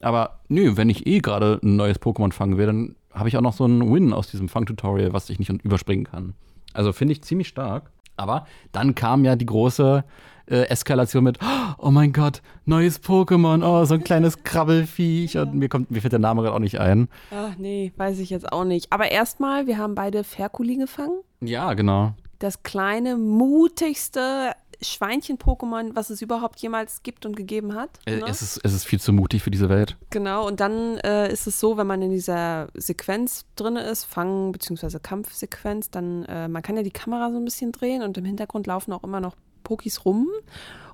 Aber 0.00 0.40
nö, 0.48 0.76
wenn 0.76 0.90
ich 0.90 1.06
eh 1.06 1.20
gerade 1.20 1.60
ein 1.62 1.76
neues 1.76 2.00
Pokémon 2.00 2.32
fangen 2.32 2.56
will, 2.56 2.66
dann 2.66 2.96
habe 3.14 3.28
ich 3.28 3.36
auch 3.36 3.42
noch 3.42 3.52
so 3.52 3.64
einen 3.64 3.92
Win 3.92 4.12
aus 4.12 4.30
diesem 4.30 4.48
Fang-Tutorial, 4.48 5.12
was 5.12 5.30
ich 5.30 5.38
nicht 5.38 5.50
überspringen 5.64 6.04
kann. 6.04 6.34
Also 6.72 6.92
finde 6.92 7.12
ich 7.12 7.22
ziemlich 7.22 7.48
stark. 7.48 7.90
Aber 8.16 8.46
dann 8.72 8.94
kam 8.94 9.24
ja 9.24 9.36
die 9.36 9.46
große 9.46 10.04
äh, 10.46 10.68
Eskalation 10.68 11.24
mit, 11.24 11.38
oh 11.78 11.90
mein 11.90 12.12
Gott, 12.12 12.42
neues 12.64 13.02
Pokémon, 13.02 13.64
oh, 13.64 13.84
so 13.84 13.94
ein 13.94 14.04
kleines 14.04 14.42
Krabbelfiech. 14.44 15.34
Ja. 15.34 15.42
Und 15.42 15.54
mir, 15.54 15.68
kommt, 15.68 15.90
mir 15.90 16.00
fällt 16.00 16.12
der 16.12 16.20
Name 16.20 16.42
gerade 16.42 16.54
auch 16.54 16.60
nicht 16.60 16.78
ein. 16.78 17.08
Ach 17.30 17.56
nee, 17.58 17.92
weiß 17.96 18.18
ich 18.18 18.30
jetzt 18.30 18.52
auch 18.52 18.64
nicht. 18.64 18.92
Aber 18.92 19.10
erstmal, 19.10 19.66
wir 19.66 19.78
haben 19.78 19.94
beide 19.94 20.24
Ferkuli 20.24 20.76
gefangen. 20.76 21.20
Ja, 21.40 21.72
genau. 21.74 22.12
Das 22.38 22.62
kleine, 22.62 23.16
mutigste 23.16 24.52
Schweinchen-Pokémon, 24.82 25.94
was 25.94 26.10
es 26.10 26.22
überhaupt 26.22 26.60
jemals 26.60 27.02
gibt 27.02 27.26
und 27.26 27.36
gegeben 27.36 27.74
hat. 27.74 27.90
Äh, 28.06 28.16
ne? 28.16 28.26
es, 28.28 28.42
ist, 28.42 28.60
es 28.62 28.72
ist 28.72 28.84
viel 28.84 29.00
zu 29.00 29.12
mutig 29.12 29.42
für 29.42 29.50
diese 29.50 29.68
Welt. 29.68 29.96
Genau, 30.10 30.46
und 30.46 30.60
dann 30.60 30.98
äh, 30.98 31.32
ist 31.32 31.46
es 31.46 31.60
so, 31.60 31.76
wenn 31.76 31.86
man 31.86 32.02
in 32.02 32.10
dieser 32.10 32.68
Sequenz 32.74 33.44
drin 33.56 33.76
ist, 33.76 34.04
Fang- 34.04 34.52
bzw. 34.52 34.98
Kampfsequenz, 35.00 35.90
dann, 35.90 36.24
äh, 36.24 36.48
man 36.48 36.62
kann 36.62 36.76
ja 36.76 36.82
die 36.82 36.90
Kamera 36.90 37.30
so 37.30 37.36
ein 37.36 37.44
bisschen 37.44 37.72
drehen 37.72 38.02
und 38.02 38.16
im 38.18 38.24
Hintergrund 38.24 38.66
laufen 38.66 38.92
auch 38.92 39.04
immer 39.04 39.20
noch 39.20 39.36
Pokis 39.64 40.04
rum. 40.04 40.28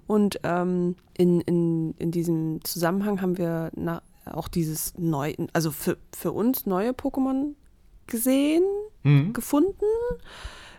Und 0.07 0.41
ähm, 0.43 0.97
in, 1.17 1.41
in, 1.43 1.95
in 1.99 2.11
diesem 2.11 2.65
Zusammenhang 2.65 3.21
haben 3.21 3.37
wir 3.37 3.71
na, 3.77 4.03
auch 4.25 4.49
dieses 4.49 4.95
neu, 4.97 5.35
also 5.53 5.71
für, 5.71 5.99
für 6.17 6.33
uns 6.33 6.67
neue 6.67 6.93
Pokémon 6.93 7.55
gesehen, 8.07 8.65
mhm. 9.03 9.33
gefunden, 9.33 9.85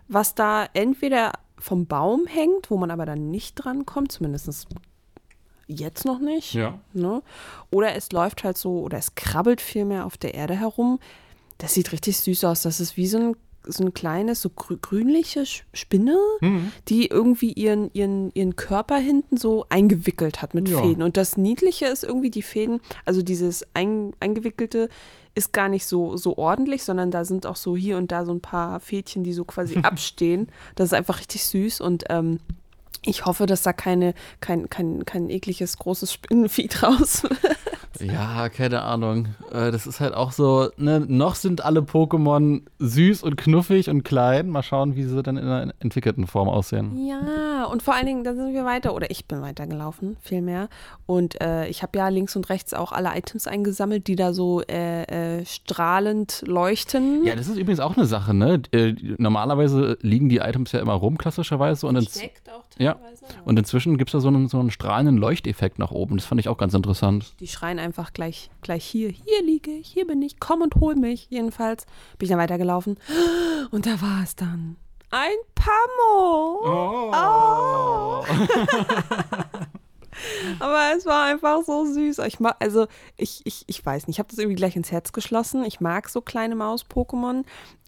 was 0.08 0.36
da 0.36 0.68
entweder 0.74 1.34
vom 1.60 1.86
Baum 1.86 2.26
hängt, 2.26 2.70
wo 2.72 2.78
man 2.78 2.92
aber 2.92 3.06
dann 3.06 3.30
nicht 3.30 3.56
dran 3.56 3.86
kommt, 3.86 4.12
zumindest 4.12 4.68
jetzt 5.70 6.06
noch 6.06 6.20
nicht. 6.20 6.54
Ja. 6.54 6.80
Ne? 6.94 7.22
Oder 7.70 7.96
es 7.96 8.12
läuft 8.12 8.44
halt 8.44 8.58
so, 8.58 8.80
oder 8.80 8.98
es 8.98 9.16
krabbelt 9.16 9.62
vielmehr 9.62 10.06
auf 10.06 10.18
der 10.18 10.34
Erde 10.34 10.56
herum. 10.56 11.00
Das 11.58 11.74
sieht 11.74 11.92
richtig 11.92 12.18
süß 12.18 12.44
aus. 12.46 12.64
Das 12.64 12.80
ist 12.80 12.98
wie 12.98 13.08
so 13.08 13.18
ein, 13.20 13.36
so 13.64 13.84
ein 13.84 13.94
kleines, 13.94 14.42
so 14.42 14.50
grü 14.50 14.78
grünliche 14.82 15.44
Spinne, 15.46 16.18
mhm. 16.42 16.72
die 16.88 17.08
irgendwie 17.08 17.54
ihren, 17.54 17.92
ihren, 17.94 18.32
ihren 18.34 18.56
Körper 18.56 18.98
hinten 18.98 19.38
so 19.38 19.66
eingewickelt 19.70 20.42
hat 20.42 20.56
mit 20.56 20.68
ja. 20.68 20.82
Fäden. 20.82 21.04
Und 21.04 21.18
das 21.18 21.38
Niedliche 21.38 21.86
ist 21.86 22.04
irgendwie 22.04 22.32
die 22.32 22.42
Fäden, 22.42 22.82
also 23.06 23.22
dieses 23.22 23.66
ein, 23.74 24.14
eingewickelte 24.20 24.90
ist 25.40 25.54
gar 25.54 25.70
nicht 25.70 25.86
so, 25.86 26.18
so 26.18 26.38
ordentlich, 26.38 26.84
sondern 26.84 27.12
da 27.12 27.24
sind 27.24 27.46
auch 27.46 27.56
so 27.56 27.78
hier 27.78 27.98
und 27.98 28.12
da 28.12 28.26
so 28.26 28.34
ein 28.34 28.42
paar 28.42 28.82
Fädchen, 28.82 29.24
die 29.24 29.34
so 29.34 29.46
quasi 29.46 29.80
abstehen. 29.84 30.50
Das 30.76 30.88
ist 30.88 30.94
einfach 30.94 31.20
richtig 31.20 31.46
süß 31.46 31.80
und 31.80 32.04
ähm, 32.10 32.40
ich 33.04 33.26
hoffe, 33.26 33.46
dass 33.46 33.62
da 33.64 33.74
keine, 33.74 34.14
kein, 34.42 34.70
kein, 34.70 35.06
kein 35.06 35.30
ekliges, 35.30 35.78
großes 35.78 36.12
Spinnenvieh 36.12 36.68
draus 36.68 37.24
wird. 37.30 37.40
Ja, 38.00 38.50
keine 38.50 38.84
Ahnung. 38.84 39.28
Äh, 39.52 39.72
das 39.72 39.88
ist 39.88 40.00
halt 40.00 40.14
auch 40.14 40.32
so, 40.32 40.70
ne, 40.78 41.00
noch 41.02 41.36
sind 41.36 41.66
alle 41.66 41.82
Pokémon 41.82 42.62
süß 42.80 43.24
und 43.24 43.36
knuffig 43.36 43.90
und 43.90 44.04
klein. 44.04 44.50
Mal 44.50 44.64
schauen, 44.64 44.96
wie 44.96 45.04
sie 45.04 45.22
dann 45.24 45.38
in 45.38 45.46
einer 45.46 45.74
entwickelten 45.80 46.28
Form 46.28 46.48
aussehen. 46.48 46.98
Ja, 47.06 47.66
und 47.66 47.84
vor 47.84 47.96
allen 47.96 48.06
Dingen, 48.06 48.24
da 48.24 48.34
sind 48.36 48.54
wir 48.54 48.64
weiter, 48.64 48.94
oder 48.94 49.10
ich 49.12 49.26
bin 49.26 49.42
weitergelaufen, 49.42 50.18
vielmehr. 50.22 50.70
Und 51.06 51.42
äh, 51.42 51.68
ich 51.68 51.82
habe 51.84 51.98
ja 51.98 52.08
links 52.10 52.36
und 52.36 52.50
rechts 52.50 52.74
auch 52.74 52.92
alle 52.92 53.10
Items 53.18 53.48
eingesammelt, 53.48 54.08
die 54.08 54.16
da 54.16 54.34
so 54.34 54.62
äh, 54.62 55.40
äh, 55.40 55.46
strahlend 55.46 56.44
leuchten. 56.46 57.26
Ja, 57.26 57.36
das 57.36 57.48
ist 57.48 57.58
übrigens 57.58 57.80
auch 57.80 57.98
eine 57.98 58.06
Sache, 58.06 58.34
ne? 58.34 58.62
Äh, 58.72 58.96
normalerweise 59.18 59.98
liegen 60.02 60.30
die 60.30 60.38
Items 60.38 60.72
ja 60.72 60.80
immer 60.80 60.94
rum, 60.94 61.18
klassischerweise. 61.18 61.88
Und 61.88 62.02
Steckt 62.10 62.50
auch 62.50 62.64
teilweise. 62.70 62.84
Ja. 62.84 62.89
Und 63.46 63.60
inzwischen 63.60 63.98
gibt 63.98 64.10
es 64.10 64.14
da 64.14 64.20
so 64.20 64.28
einen, 64.28 64.48
so 64.48 64.60
einen 64.60 64.72
strahlenden 64.72 65.18
Leuchteffekt 65.18 65.80
nach 65.80 65.92
oben. 65.92 66.18
Das 66.18 66.26
fand 66.26 66.40
ich 66.40 66.50
auch 66.50 66.58
ganz 66.58 66.74
interessant. 66.74 67.34
Die 67.40 67.48
schreien 67.48 67.80
einfach 67.80 68.14
gleich, 68.14 68.50
gleich 68.62 68.86
hier, 68.86 69.10
hier 69.10 69.44
liege 69.44 69.72
ich, 69.72 69.88
hier 69.88 70.08
bin 70.08 70.22
ich, 70.22 70.40
komm 70.40 70.62
und 70.62 70.76
hol 70.76 70.96
mich. 70.96 71.28
Jedenfalls 71.30 71.86
bin 72.18 72.26
ich 72.26 72.30
dann 72.30 72.40
weitergelaufen. 72.40 72.98
Und 73.72 73.86
da 73.86 74.02
war 74.02 74.24
es 74.24 74.36
dann. 74.36 74.78
Ein 75.12 75.36
Pammo. 75.56 76.60
Oh. 76.64 77.12
oh. 77.14 78.24
Aber 80.60 80.92
es 80.96 81.06
war 81.06 81.26
einfach 81.26 81.64
so 81.66 81.86
süß. 81.86 82.20
Ich 82.20 82.40
mag, 82.40 82.56
also 82.60 82.88
ich, 83.18 83.42
ich, 83.46 83.64
ich 83.68 83.86
weiß 83.86 84.08
nicht, 84.08 84.16
ich 84.16 84.20
habe 84.20 84.30
das 84.30 84.38
irgendwie 84.38 84.56
gleich 84.56 84.76
ins 84.76 84.92
Herz 84.92 85.14
geschlossen. 85.14 85.64
Ich 85.64 85.80
mag 85.80 86.10
so 86.10 86.22
kleine 86.22 86.56
Maus-Pokémon. 86.56 87.44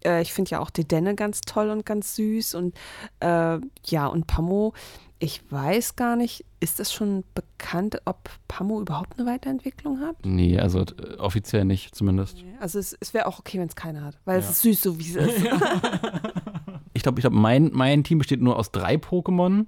Äh, 0.05 0.21
ich 0.21 0.33
finde 0.33 0.51
ja 0.51 0.59
auch 0.59 0.69
Dedenne 0.69 1.15
ganz 1.15 1.41
toll 1.41 1.69
und 1.69 1.85
ganz 1.85 2.15
süß. 2.15 2.55
Und 2.55 2.75
äh, 3.19 3.59
ja, 3.85 4.07
und 4.07 4.27
Pammo, 4.27 4.73
ich 5.19 5.41
weiß 5.51 5.95
gar 5.95 6.15
nicht, 6.15 6.45
ist 6.59 6.79
es 6.79 6.91
schon 6.91 7.23
bekannt, 7.35 8.01
ob 8.05 8.29
Pammo 8.47 8.81
überhaupt 8.81 9.19
eine 9.19 9.29
Weiterentwicklung 9.29 9.99
hat? 9.99 10.15
Nee, 10.25 10.59
also 10.59 10.79
äh, 10.81 11.17
offiziell 11.17 11.65
nicht 11.65 11.93
zumindest. 11.93 12.37
Also 12.59 12.79
es, 12.79 12.97
es 12.99 13.13
wäre 13.13 13.27
auch 13.27 13.39
okay, 13.39 13.59
wenn 13.59 13.67
es 13.67 13.75
keine 13.75 14.03
hat, 14.03 14.17
weil 14.25 14.39
ja. 14.39 14.45
es 14.45 14.49
ist 14.49 14.61
süß, 14.63 14.81
so 14.81 14.99
wie 14.99 15.09
es 15.09 15.15
ist. 15.15 15.37
ich 16.93 17.03
glaube, 17.03 17.19
ich 17.19 17.23
glaub, 17.23 17.33
mein, 17.33 17.69
mein 17.73 18.03
Team 18.03 18.17
besteht 18.17 18.41
nur 18.41 18.57
aus 18.57 18.71
drei 18.71 18.95
Pokémon. 18.95 19.67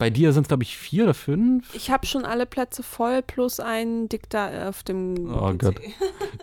Bei 0.00 0.08
dir 0.08 0.32
sind 0.32 0.44
es, 0.44 0.48
glaube 0.48 0.62
ich, 0.62 0.78
vier 0.78 1.04
oder 1.04 1.12
fünf. 1.12 1.74
Ich 1.74 1.90
habe 1.90 2.06
schon 2.06 2.24
alle 2.24 2.46
Plätze 2.46 2.82
voll, 2.82 3.20
plus 3.20 3.60
einen 3.60 4.08
Diktar 4.08 4.70
auf 4.70 4.82
dem. 4.82 5.30
Oh 5.30 5.50
PC. 5.52 5.58
Gott. 5.58 5.74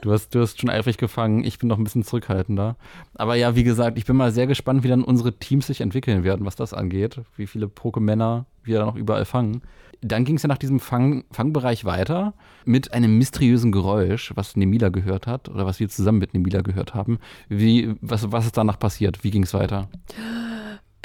Du 0.02 0.12
hast, 0.12 0.36
du 0.36 0.42
hast 0.42 0.62
schon 0.62 0.70
eifrig 0.70 0.98
gefangen. 0.98 1.44
Ich 1.44 1.58
bin 1.58 1.68
noch 1.68 1.80
ein 1.80 1.84
bisschen 1.84 2.04
zurückhaltender. 2.04 2.76
Aber 3.16 3.34
ja, 3.34 3.56
wie 3.56 3.64
gesagt, 3.64 3.98
ich 3.98 4.06
bin 4.06 4.16
mal 4.16 4.32
sehr 4.32 4.46
gespannt, 4.46 4.84
wie 4.84 4.90
dann 4.90 5.04
unsere 5.04 5.40
Teams 5.40 5.66
sich 5.66 5.82
entwickeln 5.82 6.24
werden, 6.24 6.46
was 6.46 6.56
das 6.56 6.72
angeht. 6.72 7.20
Wie 7.36 7.48
viele 7.48 7.66
Pokémänner 7.66 8.46
wir 8.62 8.78
da 8.78 8.86
noch 8.86 8.96
überall 8.96 9.26
fangen. 9.26 9.64
Dann 10.02 10.24
ging 10.24 10.36
es 10.36 10.44
ja 10.44 10.50
nach 10.50 10.60
diesem 10.60 10.80
Fang, 10.80 11.24
Fangbereich 11.32 11.84
weiter 11.84 12.36
mit 12.64 12.94
einem 12.94 13.18
mysteriösen 13.18 13.72
Geräusch, 13.72 14.34
was 14.36 14.56
Nemila 14.56 14.90
gehört 14.90 15.26
hat 15.26 15.50
oder 15.50 15.66
was 15.66 15.80
wir 15.80 15.90
zusammen 15.90 16.20
mit 16.20 16.36
Nemila 16.36 16.62
gehört 16.62 16.94
haben. 16.94 17.18
Wie, 17.50 17.96
was, 18.02 18.32
was 18.32 18.46
ist 18.46 18.56
danach 18.56 18.78
passiert? 18.78 19.24
Wie 19.24 19.32
ging 19.32 19.44
es 19.44 19.56
weiter? 19.56 19.90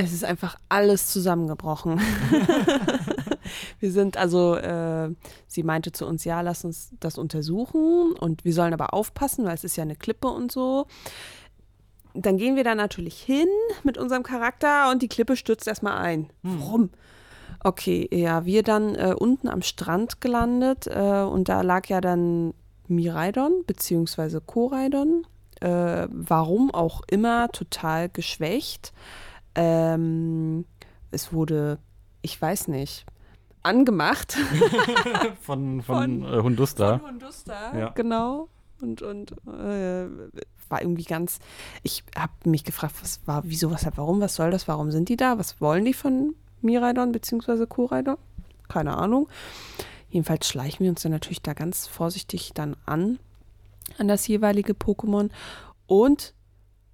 Es 0.02 0.12
ist 0.12 0.24
einfach 0.24 0.56
alles 0.68 1.08
zusammengebrochen. 1.12 2.00
wir 3.80 3.92
sind 3.92 4.16
also, 4.16 4.56
äh, 4.56 5.10
sie 5.46 5.62
meinte 5.62 5.92
zu 5.92 6.06
uns, 6.06 6.24
ja, 6.24 6.40
lass 6.40 6.64
uns 6.64 6.90
das 6.98 7.18
untersuchen 7.18 8.12
und 8.18 8.44
wir 8.44 8.52
sollen 8.52 8.74
aber 8.74 8.94
aufpassen, 8.94 9.44
weil 9.44 9.54
es 9.54 9.64
ist 9.64 9.76
ja 9.76 9.82
eine 9.82 9.96
Klippe 9.96 10.28
und 10.28 10.50
so. 10.50 10.86
Dann 12.14 12.36
gehen 12.36 12.56
wir 12.56 12.64
da 12.64 12.74
natürlich 12.74 13.22
hin 13.22 13.48
mit 13.84 13.96
unserem 13.96 14.22
Charakter 14.22 14.90
und 14.90 15.02
die 15.02 15.08
Klippe 15.08 15.36
stürzt 15.36 15.66
erstmal 15.66 15.98
ein. 15.98 16.30
Hm. 16.42 16.60
Warum? 16.60 16.90
Okay, 17.64 18.08
ja, 18.12 18.44
wir 18.44 18.64
dann 18.64 18.96
äh, 18.96 19.14
unten 19.16 19.48
am 19.48 19.62
Strand 19.62 20.20
gelandet 20.20 20.88
äh, 20.88 21.22
und 21.22 21.48
da 21.48 21.62
lag 21.62 21.86
ja 21.86 22.00
dann 22.00 22.54
Miraidon 22.88 23.62
beziehungsweise 23.66 24.40
Koraidon. 24.40 25.26
Äh, 25.60 26.08
warum 26.10 26.74
auch 26.74 27.02
immer 27.06 27.48
total 27.52 28.08
geschwächt. 28.08 28.92
Ähm, 29.54 30.64
es 31.10 31.32
wurde, 31.32 31.78
ich 32.22 32.40
weiß 32.40 32.68
nicht, 32.68 33.04
angemacht. 33.62 34.32
von, 35.40 35.82
von, 35.82 36.22
von 36.22 36.24
äh, 36.24 36.42
Hundusta. 36.42 36.98
Von 36.98 37.10
Hundusta, 37.10 37.78
ja. 37.78 37.88
genau. 37.90 38.48
und, 38.80 39.02
und 39.02 39.32
äh, 39.46 40.06
war 40.72 40.82
irgendwie 40.82 41.04
ganz, 41.04 41.38
ich 41.84 42.02
habe 42.16 42.32
mich 42.44 42.64
gefragt, 42.64 42.94
was 43.00 43.20
war, 43.26 43.42
wieso, 43.44 43.70
was, 43.70 43.86
warum, 43.94 44.20
was 44.20 44.34
soll 44.34 44.50
das, 44.50 44.66
warum 44.66 44.90
sind 44.90 45.08
die 45.08 45.16
da, 45.16 45.38
was 45.38 45.60
wollen 45.60 45.84
die 45.84 45.94
von 45.94 46.34
Miraidon 46.62 47.12
bzw. 47.12 47.66
Koraidon? 47.66 48.16
Keine 48.68 48.96
Ahnung. 48.96 49.28
Jedenfalls 50.08 50.48
schleichen 50.48 50.84
wir 50.84 50.90
uns 50.90 51.02
dann 51.02 51.12
natürlich 51.12 51.42
da 51.42 51.52
ganz 51.52 51.86
vorsichtig 51.86 52.52
dann 52.54 52.76
an, 52.86 53.18
an 53.98 54.08
das 54.08 54.26
jeweilige 54.26 54.72
Pokémon 54.72 55.30
und 55.86 56.34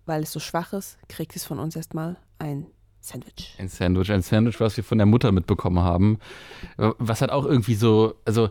weil 0.09 0.23
es 0.23 0.33
so 0.33 0.40
schwach 0.40 0.73
ist, 0.73 0.99
kriegt 1.09 1.37
es 1.37 1.44
von 1.44 1.59
uns 1.59 1.77
erstmal 1.77 2.16
ein 2.38 2.66
Sandwich. 3.01 3.55
Ein 3.59 3.68
Sandwich, 3.68 4.11
ein 4.11 4.23
Sandwich, 4.23 4.61
was 4.61 4.77
wir 4.77 4.85
von 4.85 4.99
der 4.99 5.07
Mutter 5.07 5.31
mitbekommen 5.33 5.79
haben. 5.79 6.18
Was 6.77 7.23
hat 7.23 7.31
auch 7.31 7.44
irgendwie 7.44 7.75
so, 7.75 8.14
also 8.25 8.51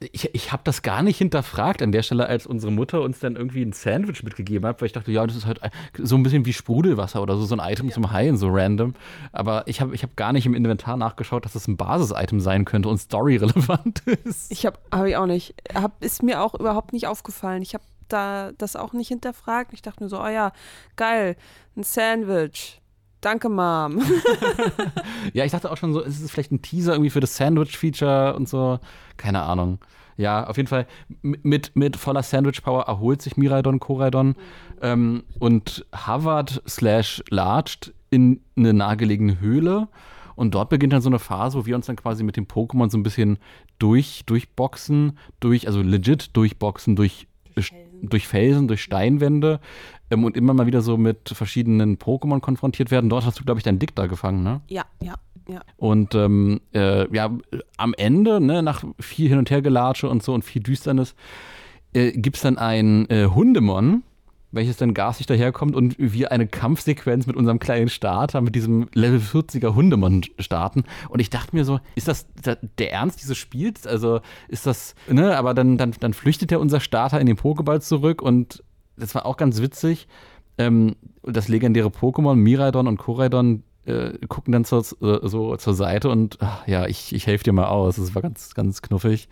ich, 0.00 0.32
ich 0.32 0.52
habe 0.52 0.62
das 0.64 0.82
gar 0.82 1.02
nicht 1.02 1.18
hinterfragt 1.18 1.82
an 1.82 1.90
der 1.90 2.02
Stelle, 2.02 2.26
als 2.26 2.46
unsere 2.46 2.70
Mutter 2.70 3.02
uns 3.02 3.18
dann 3.18 3.34
irgendwie 3.34 3.62
ein 3.62 3.72
Sandwich 3.72 4.22
mitgegeben 4.22 4.68
hat, 4.68 4.80
weil 4.80 4.86
ich 4.86 4.92
dachte, 4.92 5.10
ja, 5.10 5.26
das 5.26 5.36
ist 5.36 5.46
halt 5.46 5.60
so 5.96 6.16
ein 6.16 6.22
bisschen 6.22 6.44
wie 6.44 6.52
Sprudelwasser 6.52 7.20
oder 7.20 7.36
so, 7.36 7.44
so 7.44 7.56
ein 7.56 7.72
Item 7.72 7.88
ja. 7.88 7.94
zum 7.94 8.12
Haien, 8.12 8.36
so 8.36 8.48
random. 8.48 8.94
Aber 9.32 9.66
ich 9.66 9.80
habe 9.80 9.94
ich 9.94 10.02
hab 10.04 10.16
gar 10.16 10.32
nicht 10.32 10.46
im 10.46 10.54
Inventar 10.54 10.96
nachgeschaut, 10.96 11.44
dass 11.44 11.54
das 11.54 11.66
ein 11.66 11.76
Basis-Item 11.76 12.40
sein 12.40 12.64
könnte 12.64 12.88
und 12.88 12.98
storyrelevant 12.98 14.06
ist. 14.24 14.52
Ich 14.52 14.66
habe 14.66 14.78
hab 14.92 15.06
ich 15.06 15.16
auch 15.16 15.26
nicht. 15.26 15.54
Hab, 15.74 16.02
ist 16.04 16.22
mir 16.22 16.42
auch 16.42 16.54
überhaupt 16.54 16.92
nicht 16.92 17.08
aufgefallen. 17.08 17.62
Ich 17.62 17.74
habe 17.74 17.84
da 18.08 18.52
das 18.58 18.76
auch 18.76 18.92
nicht 18.92 19.08
hinterfragt. 19.08 19.72
Ich 19.72 19.82
dachte 19.82 20.02
nur 20.02 20.10
so, 20.10 20.20
oh 20.20 20.28
ja, 20.28 20.52
geil, 20.96 21.36
ein 21.76 21.82
Sandwich. 21.82 22.80
Danke, 23.20 23.48
Mom. 23.48 24.00
ja, 25.32 25.44
ich 25.44 25.50
dachte 25.50 25.70
auch 25.70 25.76
schon 25.76 25.92
so, 25.92 26.00
ist 26.00 26.20
es 26.20 26.30
vielleicht 26.30 26.52
ein 26.52 26.62
Teaser 26.62 26.92
irgendwie 26.92 27.10
für 27.10 27.20
das 27.20 27.36
Sandwich-Feature 27.36 28.36
und 28.36 28.48
so? 28.48 28.78
Keine 29.16 29.42
Ahnung. 29.42 29.78
Ja, 30.16 30.46
auf 30.46 30.56
jeden 30.56 30.68
Fall 30.68 30.86
mit, 31.22 31.74
mit 31.74 31.96
voller 31.96 32.22
Sandwich-Power 32.22 32.82
erholt 32.82 33.22
sich 33.22 33.36
Miraidon, 33.36 33.80
Koraidon 33.80 34.28
mhm. 34.28 34.34
ähm, 34.82 35.24
und 35.38 35.86
Harvard 35.92 36.62
slash 36.68 37.22
larged 37.30 37.92
in 38.10 38.40
eine 38.56 38.72
nahegelegene 38.72 39.40
Höhle. 39.40 39.88
Und 40.34 40.54
dort 40.54 40.70
beginnt 40.70 40.92
dann 40.92 41.02
so 41.02 41.10
eine 41.10 41.18
Phase, 41.18 41.58
wo 41.58 41.66
wir 41.66 41.74
uns 41.74 41.86
dann 41.86 41.96
quasi 41.96 42.22
mit 42.22 42.36
dem 42.36 42.46
Pokémon 42.46 42.90
so 42.90 42.96
ein 42.96 43.02
bisschen 43.02 43.38
durch, 43.80 44.22
durchboxen, 44.26 45.18
durch, 45.40 45.66
also 45.66 45.82
legit 45.82 46.36
durchboxen, 46.36 46.94
durch 46.94 47.26
durch 48.02 48.26
Felsen, 48.26 48.68
durch 48.68 48.82
Steinwände 48.82 49.60
ähm, 50.10 50.24
und 50.24 50.36
immer 50.36 50.54
mal 50.54 50.66
wieder 50.66 50.80
so 50.80 50.96
mit 50.96 51.28
verschiedenen 51.28 51.98
Pokémon 51.98 52.40
konfrontiert 52.40 52.90
werden. 52.90 53.10
Dort 53.10 53.24
hast 53.24 53.38
du, 53.38 53.44
glaube 53.44 53.60
ich, 53.60 53.64
dein 53.64 53.78
Dick 53.78 53.94
da 53.94 54.06
gefangen, 54.06 54.42
ne? 54.42 54.60
Ja, 54.68 54.84
ja. 55.02 55.14
Ja. 55.50 55.62
Und 55.78 56.14
ähm, 56.14 56.60
äh, 56.74 57.10
ja, 57.14 57.30
am 57.78 57.94
Ende, 57.94 58.38
ne, 58.38 58.62
nach 58.62 58.84
viel 59.00 59.30
Hin- 59.30 59.38
und 59.38 59.50
Hergelatsche 59.50 60.06
und 60.06 60.22
so 60.22 60.34
und 60.34 60.44
viel 60.44 60.62
Düsternis, 60.62 61.14
äh, 61.94 62.12
gibt 62.12 62.36
es 62.36 62.42
dann 62.42 62.58
ein 62.58 63.08
äh, 63.08 63.28
Hundemon, 63.28 64.02
welches 64.50 64.76
dann 64.76 64.94
garstig 64.94 65.26
daherkommt 65.26 65.76
und 65.76 65.96
wir 65.98 66.32
eine 66.32 66.46
Kampfsequenz 66.46 67.26
mit 67.26 67.36
unserem 67.36 67.58
kleinen 67.58 67.88
Starter, 67.88 68.40
mit 68.40 68.54
diesem 68.54 68.88
Level 68.94 69.20
40er 69.20 69.74
Hundemann 69.74 70.22
starten. 70.38 70.84
Und 71.08 71.20
ich 71.20 71.30
dachte 71.30 71.54
mir 71.54 71.64
so, 71.64 71.80
ist 71.94 72.08
das 72.08 72.26
der 72.42 72.92
Ernst 72.92 73.20
dieses 73.20 73.36
Spiels? 73.36 73.86
Also 73.86 74.20
ist 74.48 74.66
das, 74.66 74.94
ne, 75.08 75.36
aber 75.36 75.54
dann, 75.54 75.76
dann, 75.76 75.94
dann 76.00 76.14
flüchtet 76.14 76.50
ja 76.50 76.58
unser 76.58 76.80
Starter 76.80 77.20
in 77.20 77.26
den 77.26 77.36
Pokéball 77.36 77.80
zurück 77.80 78.22
und 78.22 78.62
das 78.96 79.14
war 79.14 79.26
auch 79.26 79.36
ganz 79.36 79.60
witzig. 79.60 80.08
Ähm, 80.56 80.96
das 81.22 81.48
legendäre 81.48 81.88
Pokémon, 81.88 82.34
Miraidon 82.34 82.88
und 82.88 82.96
Koraidon, 82.96 83.62
äh, 83.84 84.18
gucken 84.28 84.52
dann 84.52 84.64
zur, 84.64 84.80
äh, 84.80 85.26
so 85.28 85.56
zur 85.56 85.74
Seite 85.74 86.10
und 86.10 86.38
ach, 86.40 86.66
ja, 86.66 86.86
ich, 86.86 87.14
ich 87.14 87.26
helfe 87.26 87.44
dir 87.44 87.52
mal 87.52 87.68
aus. 87.68 87.96
Das 87.96 88.14
war 88.14 88.22
ganz, 88.22 88.54
ganz 88.54 88.82
knuffig. 88.82 89.28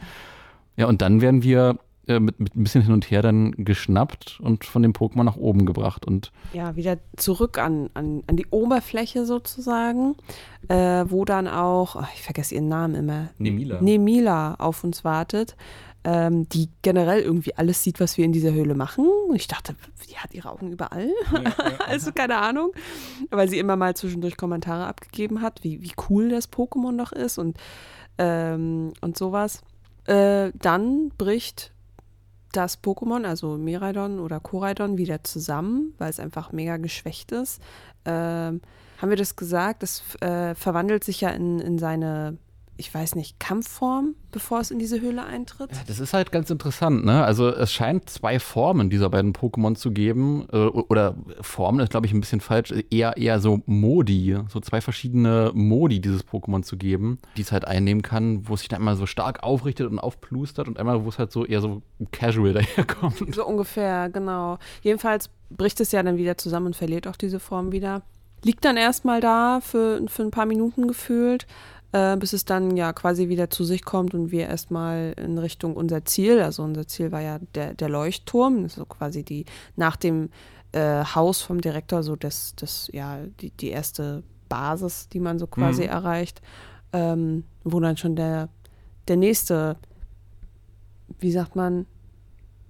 Ja, 0.76 0.86
und 0.86 1.02
dann 1.02 1.20
werden 1.20 1.42
wir 1.42 1.78
äh, 2.08 2.20
mit, 2.20 2.38
mit 2.38 2.54
ein 2.54 2.62
bisschen 2.62 2.82
hin 2.82 2.92
und 2.92 3.10
her 3.10 3.20
dann 3.20 3.50
geschnappt 3.52 4.38
und 4.40 4.64
von 4.64 4.82
dem 4.82 4.92
Pokémon 4.92 5.24
nach 5.24 5.36
oben 5.36 5.66
gebracht. 5.66 6.06
Und 6.06 6.30
ja, 6.52 6.76
wieder 6.76 6.98
zurück 7.16 7.58
an, 7.58 7.90
an, 7.94 8.22
an 8.28 8.36
die 8.36 8.46
Oberfläche 8.46 9.26
sozusagen, 9.26 10.14
äh, 10.68 11.04
wo 11.08 11.24
dann 11.24 11.48
auch, 11.48 11.96
oh, 11.96 12.06
ich 12.14 12.22
vergesse 12.22 12.54
ihren 12.54 12.68
Namen 12.68 12.94
immer, 12.94 13.28
Nemila, 13.38 13.80
Nemila 13.80 14.54
auf 14.54 14.84
uns 14.84 15.04
wartet. 15.04 15.56
Ähm, 16.04 16.48
die 16.50 16.68
generell 16.82 17.20
irgendwie 17.20 17.56
alles 17.56 17.82
sieht, 17.82 17.98
was 17.98 18.16
wir 18.16 18.24
in 18.24 18.30
dieser 18.30 18.52
Höhle 18.52 18.76
machen. 18.76 19.08
Und 19.28 19.34
ich 19.34 19.48
dachte, 19.48 19.74
die 20.08 20.16
hat 20.16 20.32
ihre 20.32 20.52
Augen 20.52 20.70
überall. 20.70 21.10
Ja, 21.32 21.42
ja, 21.42 21.52
also 21.88 22.12
keine 22.12 22.36
Ahnung. 22.36 22.70
Weil 23.30 23.48
sie 23.48 23.58
immer 23.58 23.74
mal 23.74 23.96
zwischendurch 23.96 24.36
Kommentare 24.36 24.86
abgegeben 24.86 25.42
hat, 25.42 25.64
wie, 25.64 25.82
wie 25.82 25.90
cool 26.08 26.28
das 26.28 26.52
Pokémon 26.52 26.92
noch 26.92 27.10
ist 27.10 27.38
und, 27.38 27.58
ähm, 28.18 28.92
und 29.00 29.18
sowas. 29.18 29.62
Äh, 30.04 30.52
dann 30.54 31.10
bricht 31.18 31.72
das 32.56 32.82
Pokémon, 32.82 33.24
also 33.26 33.56
Miraidon 33.56 34.18
oder 34.18 34.40
Koraidon, 34.40 34.98
wieder 34.98 35.22
zusammen, 35.24 35.94
weil 35.98 36.10
es 36.10 36.20
einfach 36.20 36.52
mega 36.52 36.76
geschwächt 36.76 37.32
ist. 37.32 37.60
Ähm, 38.04 38.60
haben 38.98 39.10
wir 39.10 39.16
das 39.16 39.36
gesagt? 39.36 39.82
Das 39.82 40.02
äh, 40.20 40.54
verwandelt 40.54 41.04
sich 41.04 41.20
ja 41.20 41.30
in, 41.30 41.60
in 41.60 41.78
seine 41.78 42.38
ich 42.78 42.92
weiß 42.92 43.14
nicht, 43.14 43.40
Kampfform, 43.40 44.14
bevor 44.32 44.60
es 44.60 44.70
in 44.70 44.78
diese 44.78 45.00
Höhle 45.00 45.24
eintritt? 45.24 45.72
Ja, 45.72 45.78
das 45.86 45.98
ist 45.98 46.12
halt 46.12 46.30
ganz 46.30 46.50
interessant, 46.50 47.04
ne? 47.04 47.24
Also 47.24 47.48
es 47.48 47.72
scheint 47.72 48.10
zwei 48.10 48.38
Formen 48.38 48.90
dieser 48.90 49.08
beiden 49.08 49.32
Pokémon 49.32 49.74
zu 49.74 49.92
geben. 49.92 50.46
Äh, 50.52 50.56
oder 50.56 51.16
Formen 51.40 51.80
ist, 51.80 51.90
glaube 51.90 52.06
ich, 52.06 52.12
ein 52.12 52.20
bisschen 52.20 52.40
falsch. 52.40 52.74
Eher, 52.90 53.16
eher 53.16 53.40
so 53.40 53.62
Modi, 53.66 54.38
so 54.48 54.60
zwei 54.60 54.80
verschiedene 54.80 55.52
Modi 55.54 56.00
dieses 56.00 56.26
Pokémon 56.26 56.62
zu 56.62 56.76
geben, 56.76 57.18
die 57.36 57.42
es 57.42 57.52
halt 57.52 57.66
einnehmen 57.66 58.02
kann, 58.02 58.46
wo 58.48 58.54
es 58.54 58.60
sich 58.60 58.68
dann 58.68 58.80
einmal 58.80 58.96
so 58.96 59.06
stark 59.06 59.42
aufrichtet 59.42 59.90
und 59.90 59.98
aufplustert 59.98 60.68
und 60.68 60.78
einmal, 60.78 61.04
wo 61.04 61.08
es 61.08 61.18
halt 61.18 61.32
so 61.32 61.46
eher 61.46 61.60
so 61.60 61.82
casual 62.12 62.52
daherkommt. 62.54 63.34
So 63.34 63.46
ungefähr, 63.46 64.10
genau. 64.10 64.58
Jedenfalls 64.82 65.30
bricht 65.50 65.80
es 65.80 65.92
ja 65.92 66.02
dann 66.02 66.18
wieder 66.18 66.36
zusammen 66.36 66.66
und 66.66 66.76
verliert 66.76 67.06
auch 67.06 67.16
diese 67.16 67.40
Form 67.40 67.72
wieder. 67.72 68.02
Liegt 68.44 68.64
dann 68.64 68.76
erstmal 68.76 69.20
da 69.20 69.60
für, 69.60 70.02
für 70.08 70.22
ein 70.22 70.30
paar 70.30 70.46
Minuten 70.46 70.86
gefühlt 70.86 71.46
äh, 71.96 72.16
bis 72.18 72.34
es 72.34 72.44
dann 72.44 72.76
ja 72.76 72.92
quasi 72.92 73.30
wieder 73.30 73.48
zu 73.48 73.64
sich 73.64 73.82
kommt 73.84 74.12
und 74.12 74.30
wir 74.30 74.48
erstmal 74.48 75.14
in 75.16 75.38
Richtung 75.38 75.74
unser 75.76 76.04
Ziel, 76.04 76.40
also 76.40 76.62
unser 76.62 76.86
Ziel 76.86 77.10
war 77.10 77.22
ja 77.22 77.38
der, 77.54 77.72
der 77.72 77.88
Leuchtturm, 77.88 78.68
so 78.68 78.84
quasi 78.84 79.22
die 79.22 79.46
nach 79.76 79.96
dem 79.96 80.28
äh, 80.72 81.04
Haus 81.04 81.40
vom 81.40 81.62
Direktor 81.62 82.02
so 82.02 82.14
das, 82.14 82.54
das 82.56 82.90
ja, 82.92 83.20
die, 83.40 83.50
die 83.50 83.70
erste 83.70 84.22
Basis, 84.50 85.08
die 85.08 85.20
man 85.20 85.38
so 85.38 85.46
quasi 85.46 85.84
mhm. 85.84 85.88
erreicht, 85.88 86.42
ähm, 86.92 87.44
wo 87.64 87.80
dann 87.80 87.96
schon 87.96 88.14
der, 88.14 88.50
der 89.08 89.16
nächste, 89.16 89.76
wie 91.18 91.32
sagt 91.32 91.56
man, 91.56 91.86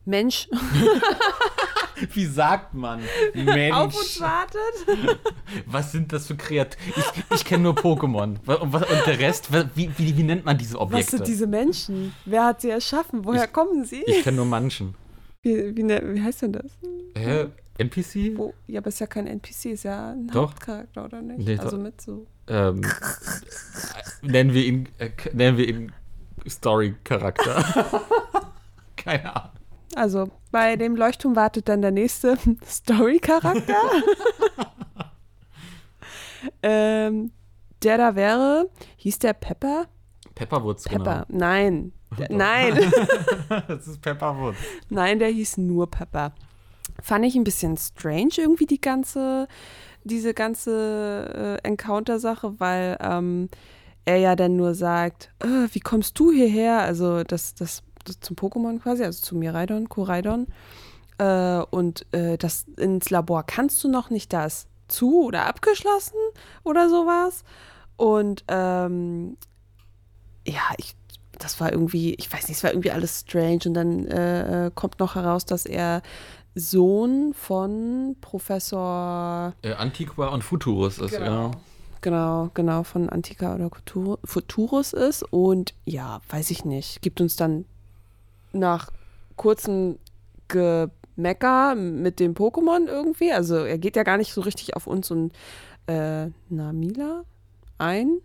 Mensch 0.05 0.49
Wie 2.15 2.27
sagt 2.27 2.75
man? 2.75 3.01
Mensch. 3.35 3.75
Auf 3.75 3.97
uns 3.97 4.21
wartet. 4.21 5.19
Was 5.67 5.93
sind 5.93 6.13
das 6.13 6.27
für 6.27 6.37
Kreaturen? 6.37 6.85
Ich, 6.97 7.37
ich 7.37 7.45
kenne 7.45 7.65
nur 7.65 7.75
Pokémon. 7.75 8.37
Und, 8.47 8.73
der 9.07 9.19
Rest, 9.19 9.49
wie, 9.75 9.91
wie, 9.97 10.17
wie, 10.17 10.23
nennt 10.23 10.45
man 10.45 10.59
diese 10.59 10.79
Objekte? 10.79 11.05
Was 11.05 11.11
sind 11.11 11.27
diese 11.27 11.47
Menschen? 11.47 12.15
Wer 12.25 12.45
hat 12.45 12.61
sie 12.61 12.71
erschaffen? 12.71 13.25
Woher 13.25 13.45
ich, 13.45 13.53
kommen 13.53 13.85
sie? 13.85 14.03
Ich 14.07 14.23
kenne 14.23 14.39
nur 14.39 14.47
Manchen. 14.47 14.95
Wie, 15.43 15.77
wie, 15.77 15.83
ne, 15.83 16.03
wie, 16.05 16.23
heißt 16.23 16.43
denn 16.43 16.53
das? 16.53 16.73
Hä? 17.17 17.47
NPC? 17.79 18.37
Wo, 18.37 18.55
ja, 18.67 18.81
aber 18.81 18.89
es 18.89 18.95
ist 18.95 19.01
ja 19.01 19.07
kein 19.07 19.27
NPC, 19.27 19.67
ist 19.67 19.85
ja 19.85 20.13
ein 20.13 20.29
doch. 20.29 20.51
Hauptcharakter, 20.51 21.05
oder 21.05 21.23
nicht? 21.23 21.47
Nee, 21.47 21.59
also 21.59 21.77
mit 21.77 22.01
so. 22.01 22.27
Ähm, 22.49 22.81
nennen 24.23 24.55
wir 24.55 24.65
ihn, 24.65 24.89
äh, 24.99 25.11
nennen 25.33 25.59
wir 25.59 25.69
ihn 25.69 25.93
Story-Charakter. 26.49 27.65
Keine 28.97 29.37
Ahnung. 29.37 29.56
Also 29.95 30.31
bei 30.51 30.77
dem 30.77 30.97
Leuchtturm 30.97 31.37
wartet 31.37 31.69
dann 31.69 31.83
der 31.83 31.91
nächste 31.91 32.37
Story-Charakter. 32.67 33.75
ähm, 36.63 37.31
der 37.83 37.99
da 37.99 38.15
wäre, 38.15 38.71
hieß 38.97 39.19
der 39.21 39.33
Pepper? 39.33 39.87
Pepperwoods, 40.35 40.85
Pepper. 40.85 41.27
Genau. 41.29 41.39
Nein. 41.39 41.93
Nein. 42.29 42.79
das 43.69 43.87
ist 43.87 44.01
Pepperwoods. 44.01 44.59
Nein, 44.89 45.19
der 45.19 45.29
hieß 45.29 45.59
nur 45.59 45.91
Pepper. 45.91 46.33
Fand 47.03 47.25
ich 47.25 47.35
ein 47.35 47.45
bisschen 47.45 47.77
strange 47.77 48.33
irgendwie 48.39 48.67
die 48.67 48.81
ganze, 48.81 49.49
diese 50.05 50.35
ganze 50.35 51.59
äh, 51.63 51.69
Encounter-Sache, 51.69 52.59
weil 52.59 52.97
ähm, 53.01 53.49
er 54.05 54.19
ja 54.19 54.37
dann 54.37 54.57
nur 54.57 54.75
sagt, 54.75 55.33
äh, 55.41 55.69
wie 55.73 55.81
kommst 55.81 56.19
du 56.19 56.33
hierher? 56.33 56.81
Also 56.81 57.25
das, 57.25 57.55
das 57.55 57.83
zum 58.13 58.37
Pokémon 58.37 58.81
quasi, 58.81 59.05
also 59.05 59.23
zu 59.23 59.37
Miraidon, 59.37 59.89
Koraidon. 59.89 60.47
Äh, 61.19 61.63
und 61.71 62.07
äh, 62.13 62.37
das 62.37 62.67
ins 62.77 63.11
Labor 63.11 63.45
kannst 63.45 63.83
du 63.85 63.89
noch 63.89 64.11
nicht, 64.11 64.33
das 64.33 64.67
zu 64.89 65.25
oder 65.25 65.47
abgeschlossen 65.47 66.19
oder 66.65 66.89
sowas. 66.89 67.45
Und 67.97 68.45
ähm, 68.49 69.37
ja, 70.47 70.63
ich, 70.77 70.95
das 71.39 71.61
war 71.61 71.73
irgendwie, 71.73 72.15
ich 72.15 72.33
weiß 72.33 72.49
nicht, 72.49 72.59
es 72.59 72.65
war 72.65 72.71
irgendwie 72.71 72.91
alles 72.91 73.21
strange. 73.21 73.61
Und 73.67 73.75
dann 73.75 74.07
äh, 74.07 74.71
kommt 74.75 74.99
noch 75.01 75.15
heraus, 75.15 75.45
dass 75.45 75.67
er 75.67 76.03
Sohn 76.55 77.35
von 77.35 78.17
Professor 78.21 79.53
äh, 79.63 79.75
Antiqua 79.75 80.29
und 80.29 80.43
Futurus 80.43 80.99
ist, 80.99 81.11
genau. 81.11 81.51
ja. 81.51 81.51
Genau, 82.01 82.51
genau, 82.55 82.83
von 82.83 83.09
Antiqua 83.09 83.55
oder 83.55 83.71
Futurus 84.25 84.93
ist. 84.93 85.23
Und 85.23 85.75
ja, 85.85 86.21
weiß 86.29 86.51
ich 86.51 86.65
nicht, 86.65 87.03
gibt 87.03 87.21
uns 87.21 87.37
dann 87.37 87.65
nach 88.57 88.91
kurzen 89.37 89.99
Gemecker 90.49 91.75
mit 91.75 92.21
dem 92.21 92.35
Pokémon 92.35 92.87
irgendwie. 92.87 93.33
Also 93.33 93.57
er 93.57 93.79
geht 93.79 93.97
ja 93.97 94.03
gar 94.03 94.17
nicht 94.17 94.33
so 94.33 94.41
richtig 94.41 94.77
auf 94.77 94.87
uns 94.87 95.11
und 95.11 95.33
äh, 95.87 96.27
Namila 96.49 97.25
ein, 97.79 98.21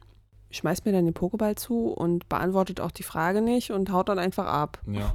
schmeißt 0.52 0.86
mir 0.86 0.91
dann 0.91 1.06
den 1.06 1.13
Pokéball 1.13 1.56
zu 1.56 1.88
und 1.88 2.30
beantwortet 2.30 2.82
auch 2.82 2.91
die 2.91 3.04
Frage 3.04 3.41
nicht 3.41 3.72
und 3.72 3.91
haut 3.91 4.10
dann 4.10 4.20
einfach 4.20 4.46
ab. 4.46 4.80
Ja. 4.88 5.13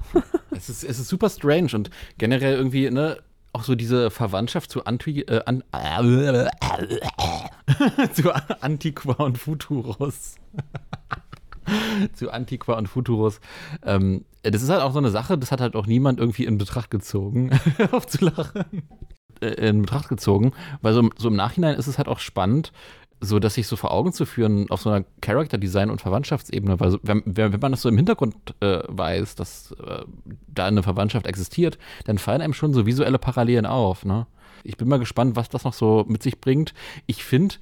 es, 0.50 0.68
ist, 0.68 0.84
es 0.84 0.98
ist 0.98 1.08
super 1.08 1.30
strange 1.30 1.70
und 1.74 1.90
generell 2.18 2.56
irgendwie, 2.56 2.90
ne, 2.90 3.18
auch 3.52 3.64
so 3.64 3.74
diese 3.74 4.10
Verwandtschaft 4.10 4.70
zu 4.70 4.84
Anti, 4.84 5.22
äh, 5.22 5.40
an, 5.46 5.64
zu 8.12 8.34
Antiqua 8.60 9.24
und 9.24 9.38
Futurus. 9.38 10.36
zu 12.12 12.30
Antiqua 12.30 12.74
und 12.78 12.88
Futurus. 12.88 13.40
Ähm, 13.82 14.24
das 14.42 14.62
ist 14.62 14.70
halt 14.70 14.82
auch 14.82 14.92
so 14.92 14.98
eine 14.98 15.10
Sache, 15.10 15.38
das 15.38 15.52
hat 15.52 15.60
halt 15.60 15.74
auch 15.74 15.86
niemand 15.86 16.20
irgendwie 16.20 16.44
in 16.44 16.58
Betracht 16.58 16.90
gezogen, 16.90 17.50
aufzulachen. 17.92 18.64
Äh, 19.40 19.68
in 19.68 19.82
Betracht 19.82 20.08
gezogen, 20.08 20.52
weil 20.82 20.94
so, 20.94 21.10
so, 21.16 21.28
im 21.28 21.36
Nachhinein 21.36 21.76
ist 21.76 21.86
es 21.86 21.98
halt 21.98 22.08
auch 22.08 22.20
spannend, 22.20 22.72
so 23.20 23.38
dass 23.38 23.54
sich 23.54 23.66
so 23.66 23.76
vor 23.76 23.92
Augen 23.92 24.12
zu 24.12 24.26
führen 24.26 24.70
auf 24.70 24.82
so 24.82 24.90
einer 24.90 25.04
Character-Design- 25.20 25.90
und 25.90 26.00
Verwandtschaftsebene, 26.00 26.80
weil 26.80 26.90
so, 26.90 26.98
wenn, 27.02 27.22
wenn, 27.24 27.58
man 27.60 27.72
das 27.72 27.82
so 27.82 27.88
im 27.88 27.96
Hintergrund 27.96 28.34
äh, 28.60 28.82
weiß, 28.88 29.34
dass 29.34 29.72
äh, 29.72 30.04
da 30.48 30.66
eine 30.66 30.82
Verwandtschaft 30.82 31.26
existiert, 31.26 31.78
dann 32.04 32.18
fallen 32.18 32.42
einem 32.42 32.52
schon 32.52 32.74
so 32.74 32.86
visuelle 32.86 33.18
Parallelen 33.18 33.66
auf. 33.66 34.04
Ne? 34.04 34.26
Ich 34.64 34.76
bin 34.76 34.88
mal 34.88 34.98
gespannt, 34.98 35.36
was 35.36 35.48
das 35.48 35.64
noch 35.64 35.72
so 35.72 36.04
mit 36.08 36.22
sich 36.22 36.40
bringt. 36.40 36.74
Ich 37.06 37.24
finde, 37.24 37.56